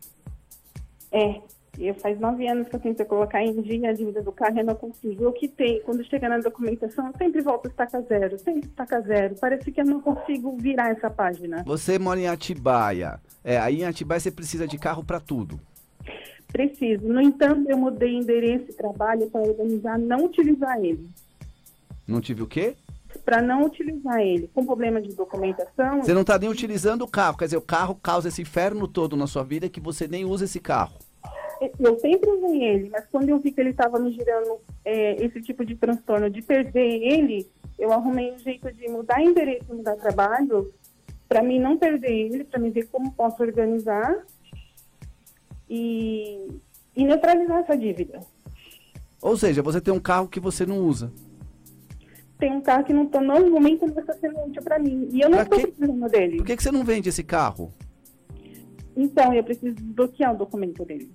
É, 1.11 1.43
e 1.79 1.95
faz 1.95 2.19
nove 2.19 2.47
anos 2.49 2.69
que 2.69 2.75
eu 2.75 2.81
tentei 2.81 3.07
colocar 3.07 3.41
em 3.41 3.63
dia 3.63 3.91
a 3.91 3.93
dívida 3.93 4.21
do 4.21 4.33
carro 4.33 4.59
e 4.59 4.63
não 4.65 4.75
consigo. 4.75 5.29
O 5.29 5.33
que 5.33 5.47
tem, 5.47 5.81
quando 5.83 6.05
chega 6.05 6.29
na 6.29 6.39
documentação, 6.39 7.07
eu 7.07 7.13
sempre 7.17 7.41
volto 7.41 7.67
a 7.67 7.69
estaca 7.69 8.03
zero, 8.03 8.37
sempre 8.39 8.69
estaca 8.69 9.01
zero. 9.01 9.37
Parece 9.41 9.71
que 9.71 9.81
eu 9.81 9.85
não 9.85 10.01
consigo 10.01 10.57
virar 10.57 10.91
essa 10.91 11.09
página. 11.09 11.63
Você 11.65 11.97
mora 11.97 12.19
em 12.19 12.27
Atibaia. 12.27 13.21
É, 13.45 13.59
aí 13.59 13.83
em 13.83 13.85
Atibaia 13.85 14.19
você 14.19 14.31
precisa 14.31 14.67
de 14.67 14.77
carro 14.77 15.05
para 15.05 15.21
tudo. 15.21 15.61
Preciso. 16.49 17.07
No 17.07 17.21
entanto, 17.21 17.71
eu 17.71 17.79
mudei 17.79 18.13
endereço 18.13 18.71
e 18.71 18.75
trabalho 18.75 19.31
para 19.31 19.43
organizar 19.43 19.99
não 19.99 20.25
utilizar 20.25 20.79
ele. 20.83 21.09
Não 22.07 22.21
tive 22.21 22.43
o 22.43 22.47
quê? 22.47 22.75
Para 23.25 23.41
não 23.41 23.65
utilizar 23.65 24.21
ele. 24.21 24.51
Com 24.53 24.67
problema 24.67 25.01
de 25.01 25.15
documentação. 25.15 26.03
Você 26.03 26.13
não 26.13 26.23
está 26.23 26.39
nem 26.39 26.49
utilizando 26.49 27.03
o 27.03 27.09
carro. 27.09 27.37
Quer 27.37 27.45
dizer, 27.45 27.59
o 27.59 27.63
carro 27.63 27.95
causa 27.95 28.29
esse 28.29 28.43
inferno 28.43 28.89
todo 28.89 29.17
na 29.17 29.29
sua 29.29 29.45
vida 29.45 29.69
que 29.69 29.79
você 29.79 30.09
nem 30.09 30.25
usa 30.25 30.47
esse 30.47 30.59
carro 30.59 31.08
eu 31.79 31.99
sempre 31.99 32.31
usei 32.31 32.63
ele, 32.63 32.91
mas 32.91 33.07
quando 33.07 33.29
eu 33.29 33.39
vi 33.39 33.53
que 33.53 33.61
ele 33.61 33.71
estava 33.71 33.99
me 33.99 34.13
girando 34.13 34.59
é, 34.85 35.23
esse 35.25 35.41
tipo 35.41 35.65
de 35.65 35.75
transtorno 35.75 36.31
de 36.31 36.43
perder 36.43 37.03
ele, 37.03 37.49
eu 37.79 37.93
arrumei 37.93 38.33
um 38.33 38.39
jeito 38.39 38.73
de 38.73 38.89
mudar 38.89 39.23
endereço, 39.23 39.75
mudar 39.75 39.97
trabalho, 39.97 40.73
para 41.29 41.43
mim 41.43 41.61
não 41.61 41.77
perder 41.77 42.13
ele, 42.13 42.45
para 42.45 42.59
me 42.59 42.71
ver 42.71 42.89
como 42.89 43.13
posso 43.13 43.43
organizar 43.43 44.25
e, 45.69 46.49
e 46.97 47.05
neutralizar 47.05 47.59
essa 47.59 47.77
dívida. 47.77 48.21
Ou 49.21 49.37
seja, 49.37 49.63
você 49.63 49.81
tem 49.81 49.93
um 49.93 50.01
carro 50.01 50.29
que 50.29 50.41
você 50.41 50.65
não 50.65 50.79
usa. 50.79 51.13
Tem 52.39 52.53
um 52.53 52.61
carro 52.61 52.85
que 52.85 52.93
não 52.93 53.05
está, 53.05 53.21
no 53.21 53.51
momento 53.51 53.87
não 53.87 53.99
está 53.99 54.15
sendo 54.15 54.39
útil 54.41 54.63
para 54.63 54.79
mim. 54.79 55.09
E 55.13 55.21
eu 55.21 55.29
não 55.29 55.43
estou 55.43 55.61
precisando 55.61 56.09
dele. 56.09 56.37
Por 56.37 56.47
que, 56.47 56.57
que 56.57 56.63
você 56.63 56.71
não 56.71 56.85
vende 56.85 57.09
esse 57.09 57.25
carro? 57.25 57.73
Então, 58.97 59.35
eu 59.35 59.43
preciso 59.43 59.77
bloquear 59.81 60.35
o 60.35 60.39
documento 60.39 60.85
dele. 60.85 61.11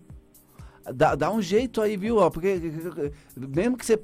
Dá, 0.94 1.16
dá 1.16 1.32
um 1.32 1.42
jeito 1.42 1.82
aí, 1.82 1.96
viu? 1.96 2.18
Porque 2.32 2.60
mesmo 3.38 3.78
que 3.78 3.86
você 3.86 3.98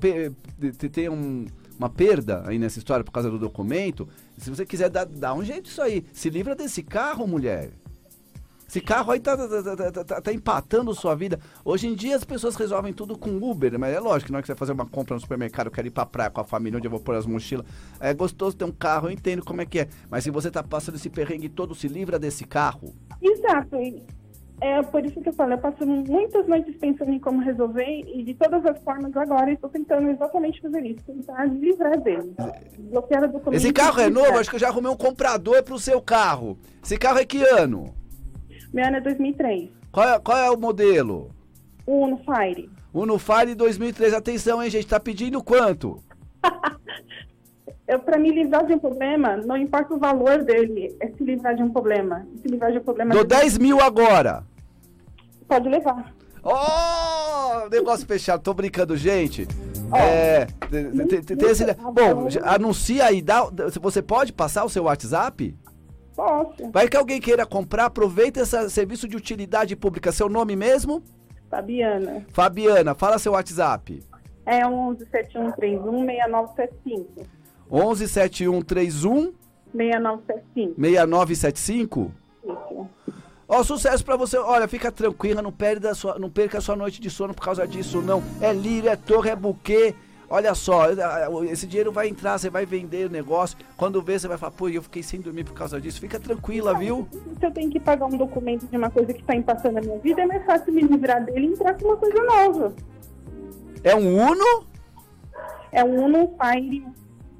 tenha 0.89 1.11
um, 1.11 1.45
uma 1.77 1.89
perda 1.89 2.43
aí 2.45 2.57
nessa 2.57 2.79
história 2.79 3.03
por 3.03 3.11
causa 3.11 3.29
do 3.29 3.37
documento, 3.37 4.07
se 4.37 4.49
você 4.49 4.65
quiser 4.65 4.89
dar, 4.89 5.05
dar 5.05 5.33
um 5.33 5.43
jeito 5.43 5.69
isso 5.69 5.81
aí. 5.81 6.05
Se 6.13 6.29
livra 6.29 6.55
desse 6.55 6.81
carro, 6.81 7.27
mulher. 7.27 7.71
Esse 8.69 8.81
carro 8.81 9.11
aí 9.11 9.19
tá, 9.19 9.35
tá, 9.35 10.03
tá, 10.05 10.21
tá, 10.21 10.31
empatando 10.31 10.93
sua 10.93 11.15
vida. 11.15 11.39
Hoje 11.65 11.87
em 11.87 11.95
dia 11.95 12.15
as 12.15 12.23
pessoas 12.23 12.55
resolvem 12.55 12.93
tudo 12.93 13.17
com 13.17 13.35
Uber, 13.37 13.79
mas 13.79 13.95
é 13.95 13.99
lógico 13.99 14.27
que 14.27 14.31
na 14.31 14.37
hora 14.37 14.43
que 14.43 14.47
você 14.47 14.53
vai 14.53 14.59
fazer 14.59 14.73
uma 14.73 14.85
compra 14.85 15.15
no 15.15 15.19
supermercado, 15.19 15.67
eu 15.67 15.71
quero 15.71 15.87
ir 15.87 15.91
pra 15.91 16.05
praia 16.05 16.29
com 16.29 16.39
a 16.39 16.43
família, 16.43 16.77
onde 16.77 16.85
eu 16.85 16.91
vou 16.91 16.99
pôr 16.99 17.15
as 17.15 17.25
mochilas. 17.25 17.65
É 17.99 18.13
gostoso 18.13 18.55
ter 18.55 18.65
um 18.65 18.71
carro, 18.71 19.07
eu 19.07 19.11
entendo 19.11 19.43
como 19.43 19.59
é 19.59 19.65
que 19.65 19.79
é. 19.79 19.89
Mas 20.07 20.23
se 20.23 20.29
você 20.29 20.51
tá 20.51 20.61
passando 20.61 20.95
esse 20.95 21.09
perrengue 21.09 21.49
todo, 21.49 21.73
se 21.73 21.87
livra 21.87 22.19
desse 22.19 22.45
carro. 22.45 22.93
Exato. 23.19 23.75
É 24.61 24.81
por 24.81 25.05
isso 25.05 25.21
que 25.21 25.29
eu 25.29 25.33
falo, 25.33 25.53
eu 25.53 25.57
passo 25.57 25.85
muitas 25.85 26.45
noites 26.47 26.75
pensando 26.77 27.11
em 27.11 27.19
como 27.19 27.41
resolver 27.41 28.03
e 28.05 28.23
de 28.23 28.33
todas 28.33 28.65
as 28.65 28.81
formas 28.83 29.15
agora 29.15 29.51
estou 29.51 29.69
tentando 29.69 30.09
exatamente 30.09 30.61
fazer 30.61 30.85
isso, 30.85 31.03
tentar 31.05 31.45
livrar 31.45 31.99
dele. 32.01 32.33
Bloquear 32.77 33.23
a. 33.23 33.55
Esse 33.55 33.71
carro 33.71 34.01
é 34.01 34.09
novo? 34.09 34.37
Acho 34.37 34.49
que 34.49 34.57
eu 34.57 34.59
já 34.59 34.67
arrumei 34.67 34.91
um 34.91 34.97
comprador 34.97 35.63
para 35.63 35.73
o 35.73 35.79
seu 35.79 36.01
carro. 36.01 36.57
Esse 36.83 36.97
carro 36.97 37.19
é 37.19 37.25
que 37.25 37.41
ano? 37.41 37.93
Meu 38.73 38.85
ano 38.85 38.97
é 38.97 39.01
2003. 39.01 39.69
Qual 39.91 40.07
é, 40.07 40.19
qual 40.19 40.37
é 40.37 40.51
o 40.51 40.57
modelo? 40.57 41.31
O 41.85 42.03
Uno 42.05 42.17
Fire. 42.17 42.69
Uno 42.93 43.17
Fire 43.17 43.55
2003. 43.55 44.13
Atenção, 44.13 44.61
hein, 44.61 44.69
gente? 44.69 44.87
Tá 44.87 44.99
pedindo 44.99 45.41
quanto? 45.41 46.03
para 47.97 48.19
me 48.19 48.31
livrar 48.31 48.65
de 48.67 48.73
um 48.73 48.79
problema, 48.79 49.37
não 49.37 49.57
importa 49.57 49.95
o 49.95 49.97
valor 49.97 50.43
dele, 50.43 50.95
é 50.99 51.07
se 51.07 51.23
livrar 51.23 51.55
de 51.55 51.63
um 51.63 51.71
problema. 51.71 52.27
Se 52.41 52.47
livrar 52.47 52.71
de 52.71 52.77
um 52.77 52.83
problema. 52.83 53.13
Dou 53.15 53.23
10 53.23 53.57
mil 53.57 53.81
agora. 53.81 54.43
Pode 55.49 55.67
levar. 55.67 56.13
Oh, 56.43 57.67
negócio 57.69 58.05
fechado. 58.05 58.41
Tô 58.41 58.53
brincando, 58.53 58.95
gente. 58.95 59.47
Oh, 59.91 59.97
é, 59.97 60.45
tem, 60.69 61.49
esse, 61.49 61.65
bom, 61.73 62.27
anuncia 62.43 63.05
aí. 63.05 63.21
Dá, 63.21 63.49
você 63.81 64.01
pode 64.01 64.31
passar 64.31 64.63
o 64.63 64.69
seu 64.69 64.83
WhatsApp? 64.83 65.57
Posso. 66.15 66.69
Vai 66.71 66.87
que 66.87 66.95
alguém 66.95 67.19
queira 67.19 67.45
comprar, 67.45 67.85
aproveita 67.85 68.41
esse 68.41 68.69
serviço 68.69 69.07
de 69.07 69.17
utilidade 69.17 69.75
pública. 69.75 70.11
Seu 70.11 70.29
nome 70.29 70.55
mesmo? 70.55 71.01
Fabiana. 71.49 72.25
Fabiana, 72.31 72.93
fala 72.93 73.17
seu 73.17 73.31
WhatsApp. 73.31 74.03
É 74.45 74.67
11 74.67 75.07
7131 75.09 76.05
6975. 76.05 77.27
11 77.71 78.07
7131 78.07 79.33
6975. 79.73 82.11
6975? 83.49 83.51
Isso. 83.51 83.51
Ó, 83.51 83.63
sucesso 83.63 84.05
pra 84.05 84.15
você. 84.15 84.37
Olha, 84.37 84.67
fica 84.67 84.91
tranquila, 84.91 85.41
não, 85.41 85.51
perde 85.51 85.91
sua, 85.95 86.19
não 86.19 86.29
perca 86.29 86.59
a 86.59 86.61
sua 86.61 86.75
noite 86.75 87.01
de 87.01 87.09
sono 87.09 87.33
por 87.33 87.43
causa 87.43 87.67
disso, 87.67 87.99
não. 87.99 88.21
É 88.39 88.53
lírio, 88.53 88.89
é 88.89 88.95
torre, 88.95 89.31
é 89.31 89.35
buquê. 89.35 89.95
Olha 90.31 90.53
só, 90.53 90.83
esse 91.49 91.65
dinheiro 91.65 91.91
vai 91.91 92.07
entrar, 92.07 92.37
você 92.37 92.51
vai 92.51 92.63
vender 92.63 93.07
o 93.07 93.09
negócio. 93.09 93.57
Quando 93.75 93.99
vê, 93.99 94.19
você 94.19 94.27
vai 94.27 94.37
falar, 94.37 94.51
pô, 94.51 94.69
eu 94.69 94.83
fiquei 94.83 95.01
sem 95.01 95.19
dormir 95.19 95.43
por 95.43 95.55
causa 95.55 95.81
disso. 95.81 95.99
Fica 95.99 96.19
tranquila, 96.19 96.77
viu? 96.77 97.07
Se 97.39 97.47
eu 97.47 97.49
tenho 97.49 97.71
que 97.71 97.79
pagar 97.79 98.05
um 98.05 98.15
documento 98.15 98.67
de 98.67 98.77
uma 98.77 98.91
coisa 98.91 99.11
que 99.11 99.21
está 99.21 99.41
passando 99.41 99.73
na 99.73 99.81
minha 99.81 99.97
vida, 99.97 100.21
é 100.21 100.27
mais 100.27 100.45
fácil 100.45 100.71
me 100.71 100.83
livrar 100.83 101.25
dele 101.25 101.47
e 101.47 101.49
entrar 101.53 101.73
com 101.73 101.87
uma 101.87 101.97
coisa 101.97 102.23
nova. 102.23 102.73
É 103.83 103.95
um 103.95 104.21
Uno? 104.21 104.67
É 105.71 105.83
um 105.83 106.05
Uno 106.05 106.35
Fire 106.37 106.85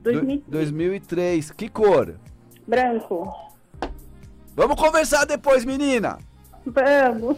2003. 0.02 0.42
2003. 0.48 1.52
Que 1.52 1.70
cor? 1.70 2.16
Branco. 2.68 3.49
Vamos 4.60 4.76
conversar 4.76 5.26
depois, 5.26 5.64
menina. 5.64 6.20
Vamos. 6.66 7.38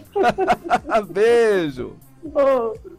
Beijo. 1.13 1.95
Outro. 2.23 2.97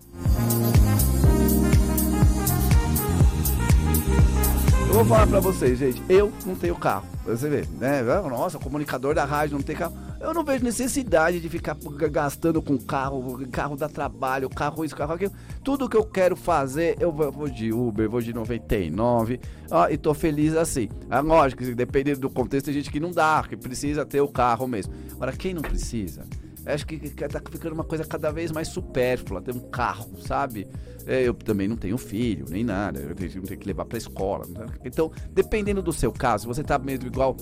Eu 4.86 4.94
vou 4.94 5.04
falar 5.04 5.26
pra 5.26 5.40
vocês, 5.40 5.76
gente. 5.76 6.00
Eu 6.08 6.32
não 6.46 6.54
tenho 6.54 6.76
carro. 6.76 7.04
Você 7.24 7.48
vê, 7.48 7.66
né? 7.80 8.00
Nossa, 8.30 8.60
comunicador 8.60 9.12
da 9.12 9.24
rádio 9.24 9.56
não 9.56 9.62
tem 9.62 9.74
carro. 9.74 9.92
Eu 10.22 10.32
não 10.32 10.44
vejo 10.44 10.62
necessidade 10.62 11.40
de 11.40 11.48
ficar 11.48 11.76
gastando 12.08 12.62
com 12.62 12.78
carro, 12.78 13.44
carro 13.50 13.76
dá 13.76 13.88
trabalho, 13.88 14.48
carro 14.48 14.84
isso, 14.84 14.94
carro 14.94 15.14
aquilo. 15.14 15.32
Tudo 15.64 15.88
que 15.88 15.96
eu 15.96 16.04
quero 16.04 16.36
fazer, 16.36 16.96
eu 17.00 17.10
vou 17.10 17.48
de 17.48 17.72
Uber, 17.72 18.08
vou 18.08 18.20
de 18.20 18.32
99, 18.32 19.40
ó, 19.68 19.88
e 19.88 19.98
tô 19.98 20.14
feliz 20.14 20.54
assim. 20.54 20.88
É 21.10 21.20
lógico, 21.20 21.64
dependendo 21.74 22.20
do 22.20 22.30
contexto, 22.30 22.66
tem 22.66 22.74
gente 22.74 22.88
que 22.88 23.00
não 23.00 23.10
dá, 23.10 23.44
que 23.48 23.56
precisa 23.56 24.06
ter 24.06 24.20
o 24.20 24.28
carro 24.28 24.68
mesmo. 24.68 24.94
Agora, 25.12 25.32
quem 25.32 25.52
não 25.52 25.60
precisa? 25.60 26.22
Acho 26.64 26.86
que 26.86 26.98
tá 27.10 27.42
ficando 27.50 27.72
uma 27.72 27.82
coisa 27.82 28.04
cada 28.04 28.30
vez 28.30 28.52
mais 28.52 28.68
supérflua, 28.68 29.42
ter 29.42 29.52
um 29.52 29.70
carro, 29.70 30.08
sabe? 30.24 30.68
É, 31.04 31.20
eu 31.22 31.34
também 31.34 31.66
não 31.66 31.76
tenho 31.76 31.98
filho, 31.98 32.46
nem 32.48 32.62
nada. 32.62 33.00
Eu 33.00 33.16
tenho, 33.16 33.42
que 33.42 33.66
levar 33.66 33.84
pra 33.84 33.98
escola. 33.98 34.46
Né? 34.46 34.66
Então, 34.84 35.10
dependendo 35.32 35.82
do 35.82 35.92
seu 35.92 36.12
caso, 36.12 36.46
você 36.46 36.62
tá 36.62 36.78
mesmo 36.78 37.08
igual 37.08 37.36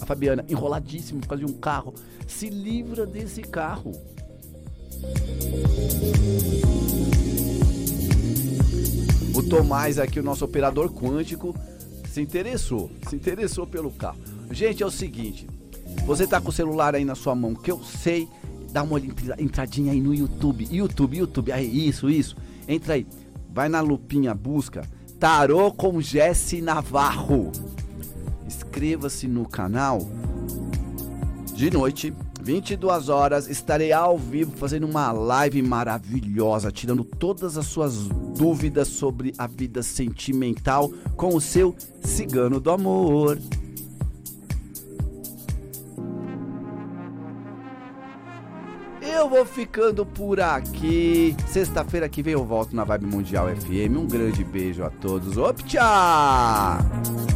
a 0.00 0.06
Fabiana, 0.06 0.44
enroladíssimo 0.48 1.20
por 1.20 1.28
causa 1.28 1.44
de 1.44 1.50
um 1.50 1.56
carro, 1.56 1.94
se 2.26 2.48
livra 2.48 3.06
desse 3.06 3.42
carro. 3.42 3.92
O 9.34 9.42
Tomás 9.42 9.98
aqui, 9.98 10.20
o 10.20 10.22
nosso 10.22 10.44
operador 10.44 10.92
quântico, 10.92 11.54
se 12.10 12.20
interessou, 12.20 12.90
se 13.08 13.16
interessou 13.16 13.66
pelo 13.66 13.90
carro. 13.90 14.18
Gente, 14.50 14.82
é 14.82 14.86
o 14.86 14.90
seguinte, 14.90 15.46
você 16.06 16.26
tá 16.26 16.40
com 16.40 16.50
o 16.50 16.52
celular 16.52 16.94
aí 16.94 17.04
na 17.04 17.14
sua 17.14 17.34
mão, 17.34 17.54
que 17.54 17.70
eu 17.70 17.82
sei, 17.82 18.28
dá 18.70 18.82
uma 18.82 19.00
entradinha 19.38 19.92
aí 19.92 20.00
no 20.00 20.14
YouTube, 20.14 20.68
YouTube, 20.70 21.18
YouTube, 21.18 21.52
aí 21.52 21.88
isso, 21.88 22.08
isso. 22.08 22.36
Entra 22.68 22.94
aí, 22.94 23.06
vai 23.50 23.68
na 23.68 23.80
lupinha, 23.80 24.34
busca 24.34 24.82
Tarô 25.18 25.72
com 25.72 26.02
Jesse 26.02 26.60
Navarro. 26.60 27.50
Inscreva-se 28.74 29.28
no 29.28 29.48
canal. 29.48 30.00
De 31.54 31.70
noite, 31.70 32.12
22 32.42 33.08
horas, 33.08 33.48
estarei 33.48 33.92
ao 33.92 34.18
vivo 34.18 34.50
fazendo 34.56 34.84
uma 34.84 35.12
live 35.12 35.62
maravilhosa, 35.62 36.72
tirando 36.72 37.04
todas 37.04 37.56
as 37.56 37.66
suas 37.66 38.08
dúvidas 38.36 38.88
sobre 38.88 39.32
a 39.38 39.46
vida 39.46 39.80
sentimental 39.80 40.92
com 41.14 41.36
o 41.36 41.40
seu 41.40 41.72
cigano 42.02 42.58
do 42.58 42.72
amor. 42.72 43.38
Eu 49.00 49.28
vou 49.28 49.46
ficando 49.46 50.04
por 50.04 50.40
aqui. 50.40 51.36
Sexta-feira 51.46 52.08
que 52.08 52.24
vem 52.24 52.32
eu 52.32 52.44
volto 52.44 52.74
na 52.74 52.82
Vibe 52.82 53.06
Mundial 53.06 53.46
FM. 53.54 53.96
Um 53.96 54.08
grande 54.08 54.42
beijo 54.42 54.82
a 54.82 54.90
todos. 54.90 55.36
Op, 55.36 55.62
tchau! 55.62 57.33